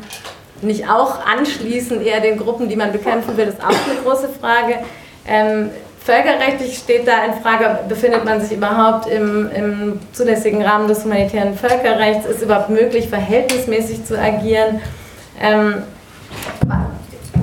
[0.61, 4.79] nicht auch anschließen, eher den Gruppen, die man bekämpfen will, ist auch eine große Frage.
[5.27, 5.69] Ähm,
[6.03, 11.55] völkerrechtlich steht da in Frage, befindet man sich überhaupt im, im zulässigen Rahmen des humanitären
[11.55, 12.25] Völkerrechts?
[12.25, 14.79] Ist überhaupt möglich, verhältnismäßig zu agieren?
[15.41, 15.83] Ähm,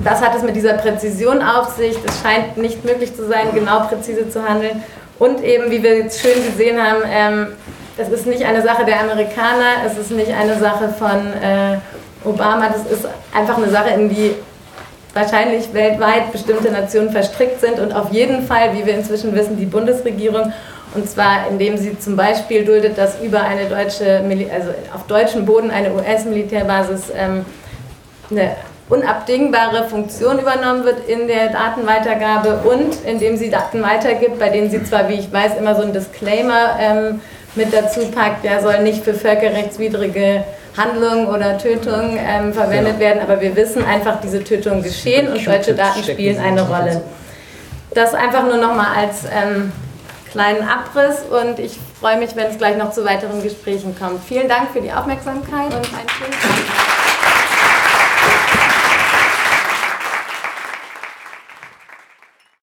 [0.03, 1.95] was hat es mit dieser Präzision auf sich?
[2.03, 4.83] Es scheint nicht möglich zu sein, genau präzise zu handeln.
[5.21, 7.47] Und eben, wie wir jetzt schön gesehen haben, ähm,
[7.95, 11.77] es ist nicht eine Sache der Amerikaner, es ist nicht eine Sache von äh,
[12.27, 14.33] Obama, das ist einfach eine Sache, in die
[15.13, 19.67] wahrscheinlich weltweit bestimmte Nationen verstrickt sind und auf jeden Fall, wie wir inzwischen wissen, die
[19.67, 20.53] Bundesregierung.
[20.95, 25.69] Und zwar indem sie zum Beispiel duldet, dass über eine deutsche, also auf deutschem Boden
[25.69, 27.45] eine US-Militärbasis ähm,
[28.31, 28.55] eine
[28.91, 34.83] unabdingbare Funktion übernommen wird in der Datenweitergabe und indem sie Daten weitergibt, bei denen sie
[34.83, 37.21] zwar, wie ich weiß, immer so ein Disclaimer ähm,
[37.55, 40.43] mit dazu packt, der soll nicht für völkerrechtswidrige
[40.77, 45.73] Handlung oder Tötung ähm, verwendet werden, aber wir wissen einfach, diese Tötungen geschehen und solche
[45.73, 47.01] Daten spielen eine Rolle.
[47.93, 49.71] Das einfach nur nochmal als ähm,
[50.31, 54.21] kleinen Abriss und ich freue mich, wenn es gleich noch zu weiteren Gesprächen kommt.
[54.25, 57.10] Vielen Dank für die Aufmerksamkeit und einen schönen Tag.